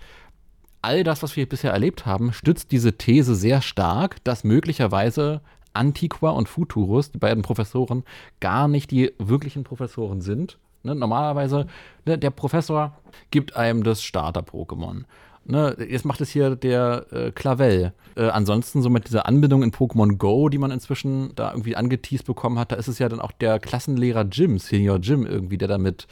all 0.85 1.03
das, 1.03 1.23
was 1.23 1.35
wir 1.37 1.49
bisher 1.49 1.73
erlebt 1.73 2.07
haben, 2.07 2.33
stützt 2.33 2.71
diese 2.71 2.97
These 2.97 3.35
sehr 3.35 3.63
stark, 3.63 4.23
dass 4.25 4.45
möglicherweise 4.45 5.41
Antiqua 5.73 6.31
und 6.31 6.49
Futurus, 6.49 7.11
die 7.11 7.19
beiden 7.19 7.43
Professoren, 7.43 8.05
gar 8.41 8.69
nicht 8.69 8.91
die 8.91 9.13
wirklichen 9.19 9.65
Professoren 9.65 10.21
sind. 10.21 10.59
Ne, 10.83 10.95
normalerweise, 10.95 11.67
ne, 12.05 12.19
der 12.19 12.31
Professor 12.31 12.97
gibt 13.31 13.57
einem 13.57 13.83
das 13.83 14.03
Starter-Pokémon. 14.03 15.05
Ne, 15.47 15.77
jetzt 15.91 16.07
macht 16.07 16.23
es 16.23 16.31
hier 16.31 16.57
der 16.57 17.07
äh, 17.11 17.31
Clavel. 17.31 17.93
Äh, 18.17 18.29
ansonsten 18.29 18.81
so 18.81 18.89
mit 18.89 19.07
dieser 19.09 19.27
Anbindung 19.27 19.63
in 19.63 19.73
Pokémon 19.73 20.17
Go, 20.17 20.49
die 20.49 20.57
man 20.57 20.71
inzwischen 20.71 21.35
da 21.35 21.51
irgendwie 21.51 21.77
angeteased 21.77 22.25
bekommen 22.25 22.59
hat, 22.59 22.73
da 22.73 22.77
ist 22.77 22.89
es 22.89 22.99
ja 22.99 23.11
dann 23.11 23.21
auch 23.21 23.33
der 23.33 23.59
Klassenlehrer 23.59 24.23
Jim, 24.23 24.59
Senior 24.59 24.99
Jim 24.99 25.27
irgendwie, 25.27 25.59
der 25.59 25.69
da 25.69 25.77
mit 25.77 26.07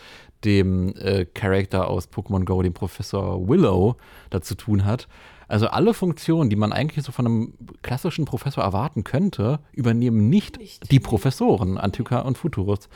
dem 0.45 0.95
äh, 0.97 1.25
Charakter 1.25 1.88
aus 1.88 2.11
Pokémon 2.11 2.45
Go, 2.45 2.61
dem 2.61 2.75
Professor 2.75 3.49
Willow, 3.49 3.97
da 4.29 4.42
zu 4.42 4.55
tun 4.55 4.85
hat. 4.85 5.09
Also 5.49 5.68
alle 5.68 5.95
Funktionen, 5.95 6.51
die 6.51 6.57
man 6.57 6.73
eigentlich 6.73 7.05
so 7.05 7.12
von 7.12 7.27
einem 7.27 7.55
klassischen 7.83 8.25
Professor 8.25 8.64
erwarten 8.64 9.05
könnte, 9.05 9.61
übernehmen 9.73 10.29
nicht, 10.29 10.59
nicht. 10.59 10.90
die 10.90 11.01
Professoren, 11.01 11.79
Antika 11.79 12.21
und 12.21 12.38
Futurus. 12.38 12.88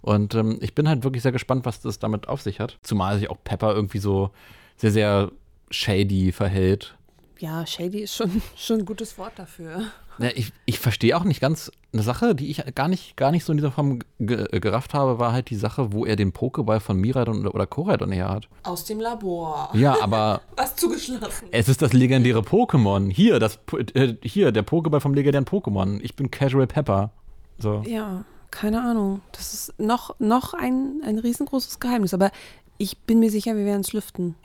Und 0.00 0.34
ähm, 0.34 0.58
ich 0.60 0.74
bin 0.74 0.88
halt 0.88 1.04
wirklich 1.04 1.22
sehr 1.22 1.32
gespannt, 1.32 1.64
was 1.66 1.80
das 1.80 1.98
damit 1.98 2.28
auf 2.28 2.40
sich 2.40 2.60
hat. 2.60 2.78
Zumal 2.82 3.18
sich 3.18 3.30
auch 3.30 3.38
Pepper 3.42 3.74
irgendwie 3.74 3.98
so 3.98 4.30
sehr, 4.76 4.92
sehr 4.92 5.30
shady 5.74 6.32
verhält. 6.32 6.96
Ja, 7.38 7.66
shady 7.66 8.00
ist 8.00 8.14
schon, 8.14 8.42
schon 8.56 8.80
ein 8.80 8.84
gutes 8.84 9.18
Wort 9.18 9.32
dafür. 9.36 9.82
Ja, 10.18 10.30
ich, 10.34 10.52
ich 10.64 10.78
verstehe 10.78 11.16
auch 11.16 11.24
nicht 11.24 11.40
ganz 11.40 11.72
eine 11.92 12.02
Sache, 12.02 12.34
die 12.34 12.48
ich 12.48 12.62
gar 12.74 12.88
nicht, 12.88 13.16
gar 13.16 13.32
nicht 13.32 13.44
so 13.44 13.52
in 13.52 13.58
dieser 13.58 13.72
Form 13.72 13.98
gerafft 14.18 14.94
habe, 14.94 15.18
war 15.18 15.32
halt 15.32 15.50
die 15.50 15.56
Sache, 15.56 15.92
wo 15.92 16.06
er 16.06 16.14
den 16.14 16.32
Pokéball 16.32 16.78
von 16.78 16.96
Miradon 16.98 17.46
oder 17.46 17.66
Koraidon 17.66 18.12
her 18.12 18.28
hat. 18.28 18.48
Aus 18.62 18.84
dem 18.84 19.00
Labor. 19.00 19.70
Ja, 19.74 19.96
aber. 20.00 20.40
Was 20.56 20.76
zugeschlossen. 20.76 21.48
Es 21.50 21.68
ist 21.68 21.82
das 21.82 21.92
legendäre 21.92 22.40
Pokémon. 22.40 23.10
Hier, 23.10 23.40
das, 23.40 23.58
äh, 23.94 24.14
hier, 24.22 24.52
der 24.52 24.64
Pokéball 24.64 25.00
vom 25.00 25.14
legendären 25.14 25.46
Pokémon. 25.46 26.00
Ich 26.00 26.14
bin 26.14 26.30
Casual 26.30 26.68
Pepper. 26.68 27.10
So. 27.58 27.82
Ja, 27.86 28.24
keine 28.52 28.82
Ahnung. 28.82 29.20
Das 29.32 29.52
ist 29.52 29.78
noch, 29.80 30.18
noch 30.20 30.54
ein, 30.54 31.02
ein 31.04 31.18
riesengroßes 31.18 31.80
Geheimnis. 31.80 32.14
Aber 32.14 32.30
ich 32.78 32.98
bin 32.98 33.18
mir 33.18 33.30
sicher, 33.30 33.56
wir 33.56 33.64
werden 33.64 33.80
es 33.80 33.92
lüften. 33.92 34.36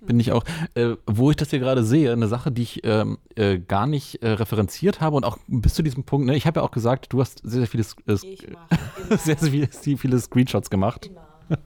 Bin 0.00 0.20
ich 0.20 0.32
auch. 0.32 0.44
Äh, 0.74 0.96
wo 1.06 1.30
ich 1.30 1.36
das 1.36 1.50
hier 1.50 1.58
gerade 1.58 1.84
sehe, 1.84 2.12
eine 2.12 2.28
Sache, 2.28 2.50
die 2.52 2.62
ich 2.62 2.80
ähm, 2.84 3.18
äh, 3.34 3.58
gar 3.58 3.86
nicht 3.86 4.22
äh, 4.22 4.30
referenziert 4.30 5.00
habe 5.00 5.16
und 5.16 5.24
auch 5.24 5.38
bis 5.46 5.74
zu 5.74 5.82
diesem 5.82 6.04
Punkt, 6.04 6.26
ne, 6.26 6.36
ich 6.36 6.46
habe 6.46 6.60
ja 6.60 6.66
auch 6.66 6.70
gesagt, 6.70 7.12
du 7.12 7.20
hast 7.20 7.40
sehr, 7.42 7.60
sehr 7.60 7.66
viele, 7.66 7.84
äh, 8.06 8.16
sehr, 9.16 9.36
sehr 9.36 9.50
viele, 9.50 9.68
viele 9.98 10.18
Screenshots 10.18 10.70
gemacht. 10.70 11.06
Immer. 11.06 11.58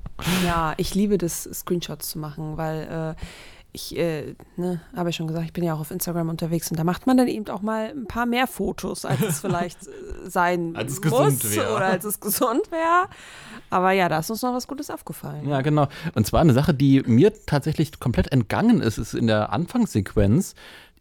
ja, 0.45 0.75
ich 0.77 0.95
liebe 0.95 1.19
das, 1.19 1.45
Screenshots 1.45 2.11
zu 2.11 2.19
machen, 2.19 2.57
weil 2.57 3.17
äh, 3.19 3.25
ich, 3.75 3.97
äh, 3.97 4.35
ne, 4.57 4.81
habe 4.95 5.11
ich 5.11 5.17
schon 5.17 5.27
gesagt, 5.27 5.47
ich 5.47 5.53
bin 5.53 5.65
ja 5.65 5.75
auch 5.75 5.81
auf 5.81 5.91
Instagram 5.91 6.29
unterwegs 6.29 6.71
und 6.71 6.79
da 6.79 6.85
macht 6.85 7.07
man 7.07 7.17
dann 7.17 7.27
eben 7.27 7.49
auch 7.49 7.63
mal 7.63 7.91
ein 7.91 8.07
paar 8.07 8.27
mehr 8.27 8.47
Fotos, 8.47 9.07
als 9.07 9.21
es 9.23 9.41
vielleicht 9.43 9.87
äh, 9.87 9.91
sein 10.29 10.77
als 10.77 10.93
es 10.93 11.05
muss 11.05 11.57
oder 11.57 11.87
als 11.87 12.05
es 12.05 12.21
gesund 12.21 12.71
wäre. 12.71 13.09
Aber 13.71 13.93
ja, 13.93 14.11
da 14.11 14.19
ist 14.19 14.31
uns 14.31 14.43
noch 14.43 14.53
was 14.53 14.69
Gutes 14.69 14.91
aufgefallen. 14.91 15.49
Ja, 15.49 15.63
genau. 15.63 15.89
Und 16.15 16.27
zwar 16.27 16.41
eine 16.41 16.53
Sache, 16.53 16.75
die 16.75 17.03
mir 17.07 17.33
tatsächlich 17.47 17.99
komplett 17.99 18.31
entgangen 18.31 18.83
ist, 18.83 18.99
ist 18.99 19.15
in 19.15 19.27
der 19.27 19.53
Anfangssequenz 19.53 20.55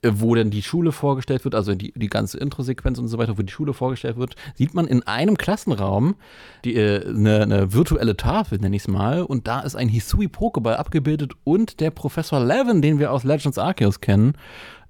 wo 0.03 0.33
dann 0.33 0.49
die 0.49 0.63
Schule 0.63 0.91
vorgestellt 0.91 1.43
wird, 1.43 1.53
also 1.53 1.75
die, 1.75 1.93
die 1.95 2.07
ganze 2.07 2.39
Intro-Sequenz 2.39 2.97
und 2.97 3.07
so 3.07 3.17
weiter, 3.17 3.37
wo 3.37 3.43
die 3.43 3.51
Schule 3.51 3.73
vorgestellt 3.73 4.17
wird, 4.17 4.35
sieht 4.55 4.73
man 4.73 4.87
in 4.87 5.03
einem 5.03 5.37
Klassenraum 5.37 6.15
die, 6.65 6.75
äh, 6.75 7.07
eine, 7.07 7.41
eine 7.41 7.73
virtuelle 7.73 8.17
Tafel, 8.17 8.57
nenne 8.59 8.75
ich 8.75 8.83
es 8.83 8.87
mal, 8.87 9.21
und 9.21 9.47
da 9.47 9.59
ist 9.59 9.75
ein 9.75 9.89
Hisui 9.89 10.27
Pokéball 10.27 10.73
abgebildet 10.73 11.33
und 11.43 11.79
der 11.79 11.91
Professor 11.91 12.39
Levin, 12.39 12.81
den 12.81 12.97
wir 12.97 13.11
aus 13.11 13.23
Legends 13.23 13.59
Arceus 13.59 14.01
kennen. 14.01 14.33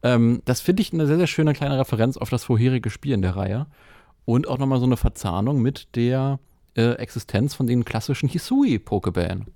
Ähm, 0.03 0.41
das 0.45 0.61
finde 0.61 0.81
ich 0.81 0.93
eine 0.93 1.07
sehr, 1.07 1.17
sehr 1.17 1.27
schöne 1.27 1.53
kleine 1.53 1.77
Referenz 1.77 2.15
auf 2.15 2.29
das 2.29 2.45
vorherige 2.45 2.89
Spiel 2.89 3.13
in 3.13 3.21
der 3.21 3.35
Reihe. 3.35 3.67
Und 4.23 4.47
auch 4.47 4.59
nochmal 4.59 4.79
so 4.79 4.85
eine 4.85 4.97
Verzahnung 4.97 5.61
mit 5.61 5.95
der 5.95 6.39
äh, 6.75 6.93
Existenz 6.93 7.53
von 7.53 7.67
den 7.67 7.83
klassischen 7.83 8.29
Hisui-Pokeballen. 8.29 9.47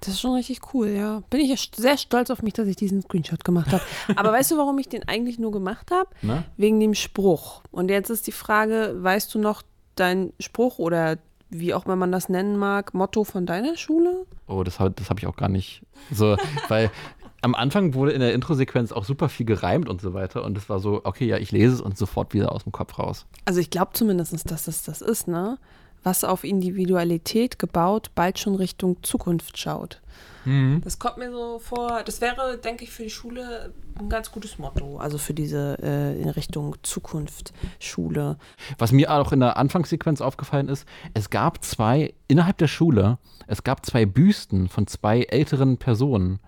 Das 0.00 0.14
ist 0.14 0.20
schon 0.20 0.34
richtig 0.34 0.60
cool, 0.74 0.88
ja. 0.88 1.22
Bin 1.30 1.40
ich 1.40 1.70
sehr 1.74 1.96
stolz 1.96 2.30
auf 2.30 2.42
mich, 2.42 2.54
dass 2.54 2.68
ich 2.68 2.76
diesen 2.76 3.02
Screenshot 3.02 3.44
gemacht 3.44 3.72
habe. 3.72 3.82
Aber 4.16 4.32
weißt 4.32 4.50
du, 4.52 4.56
warum 4.56 4.78
ich 4.78 4.88
den 4.88 5.08
eigentlich 5.08 5.38
nur 5.38 5.50
gemacht 5.50 5.90
habe? 5.90 6.08
Wegen 6.56 6.78
dem 6.80 6.94
Spruch. 6.94 7.62
Und 7.70 7.90
jetzt 7.90 8.10
ist 8.10 8.26
die 8.26 8.32
Frage, 8.32 8.94
weißt 8.98 9.34
du 9.34 9.38
noch 9.38 9.62
deinen 9.96 10.32
Spruch 10.38 10.78
oder 10.78 11.18
wie 11.48 11.74
auch 11.74 11.86
immer 11.86 11.96
man 11.96 12.12
das 12.12 12.28
nennen 12.28 12.56
mag, 12.56 12.94
Motto 12.94 13.24
von 13.24 13.46
deiner 13.46 13.76
Schule? 13.76 14.26
Oh, 14.46 14.62
das, 14.62 14.76
das 14.76 15.10
habe 15.10 15.20
ich 15.20 15.26
auch 15.26 15.36
gar 15.36 15.48
nicht 15.48 15.82
so, 16.10 16.36
weil 16.68 16.90
am 17.42 17.54
Anfang 17.54 17.94
wurde 17.94 18.12
in 18.12 18.20
der 18.20 18.34
Intro-Sequenz 18.34 18.92
auch 18.92 19.04
super 19.04 19.28
viel 19.28 19.46
gereimt 19.46 19.88
und 19.88 20.00
so 20.00 20.14
weiter. 20.14 20.44
Und 20.44 20.58
es 20.58 20.68
war 20.68 20.80
so, 20.80 21.02
okay, 21.04 21.26
ja, 21.26 21.36
ich 21.38 21.52
lese 21.52 21.74
es 21.74 21.80
und 21.80 21.96
sofort 21.96 22.34
wieder 22.34 22.52
aus 22.52 22.64
dem 22.64 22.72
Kopf 22.72 22.98
raus. 22.98 23.26
Also 23.44 23.60
ich 23.60 23.70
glaube 23.70 23.92
zumindest, 23.92 24.50
dass 24.50 24.68
es 24.68 24.82
das 24.82 25.00
ist, 25.00 25.28
ne? 25.28 25.58
Was 26.02 26.24
auf 26.24 26.44
Individualität 26.44 27.58
gebaut 27.58 28.10
bald 28.14 28.38
schon 28.38 28.54
Richtung 28.54 29.02
Zukunft 29.02 29.58
schaut. 29.58 30.00
Mhm. 30.44 30.80
Das 30.84 30.98
kommt 30.98 31.18
mir 31.18 31.30
so 31.30 31.58
vor, 31.58 32.02
das 32.04 32.20
wäre, 32.20 32.58
denke 32.58 32.84
ich, 32.84 32.90
für 32.90 33.02
die 33.02 33.10
Schule 33.10 33.72
ein 33.98 34.08
ganz 34.08 34.30
gutes 34.30 34.58
Motto, 34.58 34.98
also 34.98 35.18
für 35.18 35.34
diese 35.34 35.76
äh, 35.82 36.20
in 36.20 36.28
Richtung 36.28 36.76
Zukunft 36.82 37.52
Schule. 37.80 38.36
Was 38.78 38.92
mir 38.92 39.12
auch 39.12 39.32
in 39.32 39.40
der 39.40 39.56
Anfangssequenz 39.56 40.20
aufgefallen 40.20 40.68
ist, 40.68 40.86
es 41.14 41.30
gab 41.30 41.64
zwei, 41.64 42.14
innerhalb 42.28 42.58
der 42.58 42.68
Schule, 42.68 43.18
es 43.46 43.64
gab 43.64 43.84
zwei 43.84 44.06
Büsten 44.06 44.68
von 44.68 44.86
zwei 44.86 45.22
älteren 45.22 45.78
Personen 45.78 46.38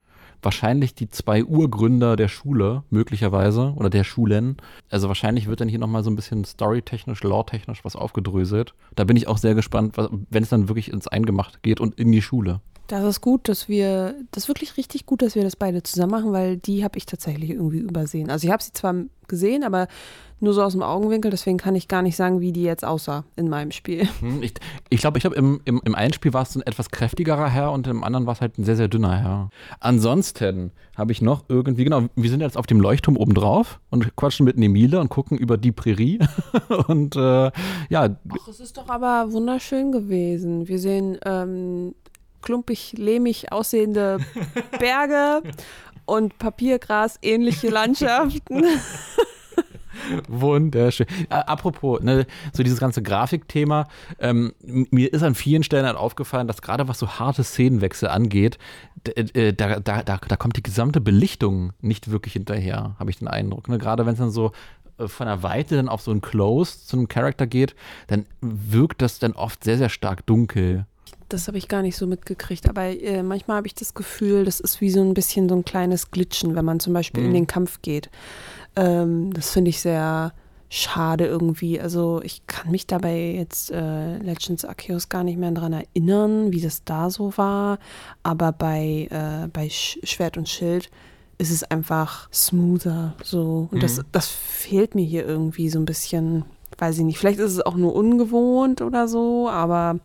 wahrscheinlich 0.43 0.95
die 0.95 1.09
zwei 1.09 1.45
Urgründer 1.45 2.17
der 2.17 2.29
Schule, 2.29 2.85
möglicherweise, 2.91 3.73
oder 3.77 3.91
der 3.91 4.05
Schulen. 4.05 4.57
Also 4.91 5.09
wahrscheinlich 5.09 5.49
wird 5.49 5.61
dann 5.61 5.69
hier 5.69 5.79
nochmal 5.79 6.05
so 6.05 6.11
ein 6.11 6.17
bisschen 6.17 6.45
storytechnisch, 6.45 7.23
lore-technisch 7.23 7.85
was 7.85 7.97
aufgedröselt. 7.97 8.75
Da 8.95 9.05
bin 9.05 9.17
ich 9.17 9.29
auch 9.29 9.39
sehr 9.39 9.55
gespannt, 9.55 9.97
wenn 9.97 10.43
es 10.43 10.49
dann 10.49 10.69
wirklich 10.69 10.93
ins 10.93 11.09
Eingemacht 11.09 11.63
geht 11.63 11.81
und 11.81 11.99
in 11.99 12.13
die 12.13 12.23
Schule. 12.23 12.61
Das 12.89 13.05
ist 13.05 13.21
gut, 13.21 13.49
dass 13.49 13.69
wir, 13.69 14.15
das 14.31 14.45
ist 14.45 14.49
wirklich 14.49 14.79
richtig 14.79 15.05
gut, 15.05 15.21
dass 15.21 15.35
wir 15.35 15.43
das 15.43 15.57
beide 15.57 15.83
zusammen 15.83 16.13
machen, 16.13 16.33
weil 16.33 16.57
die 16.57 16.85
habe 16.85 16.97
ich 16.97 17.05
tatsächlich 17.05 17.51
irgendwie 17.51 17.79
übersehen. 17.79 18.31
Also 18.31 18.47
ich 18.47 18.53
habe 18.53 18.63
sie 18.63 18.73
zwar 18.73 18.95
gesehen, 19.27 19.63
aber 19.63 19.89
nur 20.41 20.53
so 20.53 20.63
aus 20.63 20.73
dem 20.73 20.83
Augenwinkel, 20.83 21.31
deswegen 21.31 21.59
kann 21.59 21.75
ich 21.75 21.89
gar 21.89 22.03
nicht 22.03 22.17
sagen, 22.17 22.41
wie 22.41 22.53
die 22.53 22.63
jetzt 22.63 22.85
aussah 22.85 23.25
in 23.37 23.49
meinem 23.49 23.71
Spiel. 23.71 24.09
Hm, 24.21 24.43
ich 24.43 24.55
glaube, 24.55 24.67
ich, 24.89 25.01
glaub, 25.01 25.17
ich 25.17 25.23
glaub, 25.23 25.35
im, 25.35 25.61
im, 25.65 25.81
im 25.85 25.95
einen 25.95 26.13
Spiel 26.13 26.33
war 26.33 26.43
es 26.43 26.57
ein 26.57 26.63
etwas 26.63 26.91
kräftigerer 26.91 27.49
Herr 27.49 27.71
und 27.71 27.87
im 27.87 28.03
anderen 28.03 28.27
war 28.27 28.33
es 28.33 28.41
halt 28.41 28.59
ein 28.59 28.65
sehr, 28.65 28.75
sehr 28.75 28.89
dünner 28.89 29.17
Herr. 29.17 29.51
Ansonsten 29.79 30.73
habe 30.97 31.13
ich 31.13 31.23
noch 31.23 31.45
irgendwie, 31.49 31.85
genau, 31.85 32.07
wir 32.17 32.31
sind 32.31 32.41
jetzt 32.41 32.57
auf 32.57 32.67
dem 32.67 32.81
Leuchtturm 32.81 33.17
oben 33.17 33.35
drauf 33.35 33.81
und 33.91 34.17
quatschen 34.17 34.45
mit 34.45 34.59
Nemile 34.59 35.01
und 35.01 35.09
gucken 35.09 35.39
über 35.39 35.57
die 35.57 35.71
Prärie. 35.71 36.19
und 36.89 37.15
äh, 37.15 37.51
ja. 37.89 38.17
Ach, 38.29 38.49
es 38.49 38.59
ist 38.59 38.77
doch 38.77 38.89
aber 38.89 39.33
wunderschön 39.33 39.93
gewesen. 39.93 40.67
Wir 40.67 40.81
sehen 40.81 41.19
ähm, 41.25 41.95
klumpig, 42.43 42.95
lehmig 42.97 43.53
aussehende 43.53 44.19
Berge 44.79 45.43
und 46.05 46.39
Papiergras 46.39 47.19
ähnliche 47.23 47.69
Landschaften. 47.69 48.65
Wunderschön. 50.29 51.07
Äh, 51.31 51.35
apropos, 51.35 52.01
ne, 52.01 52.27
so 52.53 52.63
dieses 52.63 52.81
ganze 52.81 53.03
Grafikthema, 53.03 53.89
ähm, 54.19 54.53
mir 54.63 55.13
ist 55.13 55.23
an 55.23 55.35
vielen 55.35 55.63
Stellen 55.63 55.87
halt 55.87 55.97
aufgefallen, 55.97 56.47
dass 56.47 56.63
gerade 56.63 56.89
was 56.89 56.99
so 56.99 57.09
harte 57.09 57.45
Szenenwechsel 57.45 58.09
angeht, 58.09 58.59
äh, 59.15 59.53
da, 59.53 59.81
da, 59.81 60.03
da, 60.03 60.19
da 60.19 60.37
kommt 60.37 60.57
die 60.57 60.63
gesamte 60.63 61.01
Belichtung 61.01 61.73
nicht 61.81 62.11
wirklich 62.11 62.33
hinterher, 62.35 62.97
habe 62.99 63.11
ich 63.11 63.19
den 63.19 63.29
Eindruck. 63.29 63.69
Ne? 63.69 63.79
Gerade 63.79 64.07
wenn 64.07 64.13
es 64.13 64.19
dann 64.19 64.31
so 64.31 64.53
äh, 64.99 65.09
von 65.09 65.27
der 65.27 65.43
Weite 65.43 65.77
dann 65.77 65.89
auf 65.89 66.03
so 66.03 66.11
ein 66.11 66.21
Close 66.21 66.87
zu 66.87 66.97
einem 66.97 67.09
Charakter 67.09 67.47
geht, 67.47 67.75
dann 68.09 68.27
wirkt 68.41 69.03
das 69.03 69.19
dann 69.19 69.33
oft 69.33 69.65
sehr, 69.65 69.79
sehr 69.79 69.89
stark 69.89 70.27
dunkel. 70.27 70.87
Das 71.29 71.47
habe 71.47 71.59
ich 71.59 71.69
gar 71.69 71.83
nicht 71.83 71.97
so 71.97 72.07
mitgekriegt, 72.07 72.69
aber 72.69 72.85
äh, 72.85 73.23
manchmal 73.23 73.59
habe 73.59 73.67
ich 73.67 73.75
das 73.75 73.93
Gefühl, 73.93 74.47
das 74.47 74.61
ist 74.61 74.81
wie 74.81 74.91
so 74.91 75.03
ein 75.03 75.13
bisschen 75.13 75.49
so 75.49 75.55
ein 75.57 75.65
kleines 75.65 76.11
Glitschen, 76.11 76.55
wenn 76.55 76.65
man 76.65 76.81
zum 76.81 76.95
Beispiel 76.95 77.23
mhm. 77.23 77.29
in 77.29 77.35
den 77.35 77.47
Kampf 77.47 77.83
geht. 77.83 78.09
Ähm, 78.79 79.33
das 79.33 79.51
finde 79.51 79.71
ich 79.71 79.81
sehr 79.81 80.33
schade 80.71 81.27
irgendwie. 81.27 81.81
Also 81.81 82.21
ich 82.23 82.47
kann 82.47 82.71
mich 82.71 82.87
dabei 82.87 83.33
jetzt 83.33 83.71
äh, 83.71 84.19
Legends 84.19 84.65
Arceus 84.65 85.09
gar 85.09 85.25
nicht 85.25 85.39
mehr 85.39 85.51
daran 85.51 85.73
erinnern, 85.73 86.53
wie 86.53 86.61
das 86.61 86.85
da 86.85 87.11
so 87.11 87.37
war. 87.37 87.79
Aber 88.23 88.53
bei, 88.53 89.09
äh, 89.11 89.49
bei 89.49 89.69
Sch 89.69 89.99
Schwert 90.05 90.37
und 90.37 90.49
Schild 90.49 90.91
ist 91.39 91.51
es 91.51 91.65
einfach 91.65 92.29
smoother 92.33 93.15
so. 93.23 93.69
Und 93.71 93.79
mhm. 93.79 93.81
das, 93.81 94.05
das 94.13 94.29
fehlt 94.29 94.95
mir 94.95 95.05
hier 95.05 95.27
irgendwie 95.27 95.71
so 95.71 95.79
ein 95.79 95.85
bisschen. 95.85 96.45
Weiß 96.77 96.99
ich 96.99 97.05
nicht. 97.05 97.19
Vielleicht 97.19 97.41
ist 97.41 97.53
es 97.53 97.61
auch 97.67 97.75
nur 97.75 97.95
ungewohnt 97.95 98.83
oder 98.83 99.09
so, 99.09 99.49
aber 99.49 99.99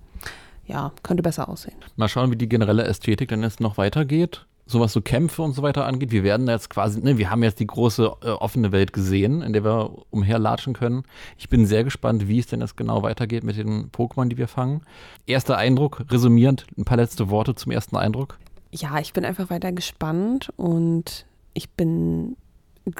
ja, 0.65 0.91
könnte 1.03 1.21
besser 1.21 1.47
aussehen. 1.47 1.75
Mal 1.97 2.07
schauen, 2.07 2.31
wie 2.31 2.35
die 2.35 2.49
generelle 2.49 2.85
Ästhetik 2.85 3.29
dann 3.29 3.43
jetzt 3.43 3.59
noch 3.59 3.77
weitergeht 3.77 4.47
so 4.65 4.79
was 4.79 4.93
so 4.93 5.01
Kämpfe 5.01 5.41
und 5.41 5.53
so 5.53 5.61
weiter 5.61 5.85
angeht. 5.85 6.11
Wir 6.11 6.23
werden 6.23 6.47
jetzt 6.47 6.69
quasi, 6.69 7.01
ne, 7.01 7.17
wir 7.17 7.29
haben 7.29 7.43
jetzt 7.43 7.59
die 7.59 7.67
große 7.67 8.11
äh, 8.21 8.29
offene 8.29 8.71
Welt 8.71 8.93
gesehen, 8.93 9.41
in 9.41 9.53
der 9.53 9.63
wir 9.63 9.91
umherlatschen 10.09 10.73
können. 10.73 11.03
Ich 11.37 11.49
bin 11.49 11.65
sehr 11.65 11.83
gespannt, 11.83 12.27
wie 12.27 12.39
es 12.39 12.47
denn 12.47 12.61
jetzt 12.61 12.77
genau 12.77 13.03
weitergeht 13.03 13.43
mit 13.43 13.57
den 13.57 13.91
Pokémon, 13.91 14.27
die 14.27 14.37
wir 14.37 14.47
fangen. 14.47 14.81
Erster 15.25 15.57
Eindruck, 15.57 16.05
resümierend, 16.09 16.65
ein 16.77 16.85
paar 16.85 16.97
letzte 16.97 17.29
Worte 17.29 17.55
zum 17.55 17.71
ersten 17.71 17.97
Eindruck. 17.97 18.37
Ja, 18.71 18.99
ich 18.99 19.13
bin 19.13 19.25
einfach 19.25 19.49
weiter 19.49 19.71
gespannt 19.71 20.51
und 20.55 21.25
ich 21.53 21.69
bin 21.69 22.35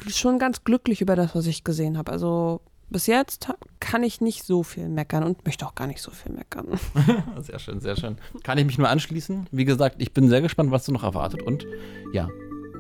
schon 0.08 0.39
ganz 0.39 0.63
glücklich 0.63 1.02
über 1.02 1.15
das, 1.15 1.34
was 1.36 1.47
ich 1.47 1.63
gesehen 1.63 1.97
habe. 1.97 2.12
Also 2.12 2.62
bis 2.93 3.08
jetzt 3.08 3.49
kann 3.82 4.03
ich 4.03 4.21
nicht 4.21 4.45
so 4.45 4.63
viel 4.63 4.88
meckern 4.88 5.23
und 5.23 5.45
möchte 5.45 5.65
auch 5.65 5.75
gar 5.75 5.88
nicht 5.88 6.01
so 6.01 6.12
viel 6.12 6.32
meckern. 6.32 6.67
sehr 7.41 7.60
schön, 7.60 7.82
sehr 7.82 7.97
schön. 7.97 8.17
Kann 8.43 8.58
ich 8.58 8.65
mich 8.65 8.77
nur 8.77 8.88
anschließen. 8.88 9.47
Wie 9.51 9.65
gesagt, 9.65 9.95
ich 9.97 10.13
bin 10.13 10.29
sehr 10.29 10.41
gespannt, 10.41 10.71
was 10.71 10.86
du 10.86 10.93
noch 10.93 11.03
erwartet. 11.03 11.41
Und 11.41 11.65
ja, 12.13 12.29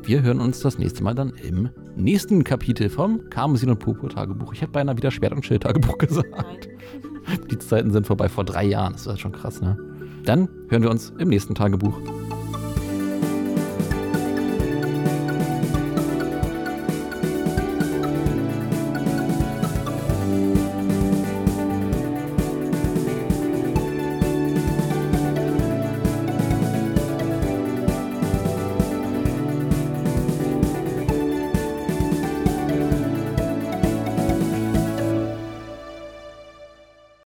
wir 0.03 0.21
hören 0.21 0.39
uns 0.39 0.61
das 0.61 0.77
nächste 0.77 1.03
Mal 1.03 1.15
dann 1.15 1.31
im 1.31 1.69
nächsten 1.97 2.43
Kapitel 2.43 2.89
vom 2.89 3.29
Karmesin 3.29 3.71
und 3.71 3.79
Purpur 3.79 4.09
Tagebuch. 4.09 4.53
Ich 4.53 4.61
hätte 4.61 4.71
beinahe 4.71 4.95
wieder 4.95 5.11
Schwert 5.11 5.33
und 5.33 5.45
Schild 5.45 5.63
Tagebuch 5.63 5.97
gesagt. 5.97 6.29
Nein. 6.31 7.39
Die 7.49 7.57
Zeiten 7.57 7.91
sind 7.91 8.05
vorbei 8.05 8.29
vor 8.29 8.45
drei 8.45 8.65
Jahren. 8.65 8.93
Das 8.93 9.07
ist 9.07 9.19
schon 9.19 9.31
krass, 9.31 9.61
ne? 9.61 9.77
Dann 10.23 10.47
hören 10.69 10.83
wir 10.83 10.91
uns 10.91 11.11
im 11.17 11.29
nächsten 11.29 11.55
Tagebuch. 11.55 11.99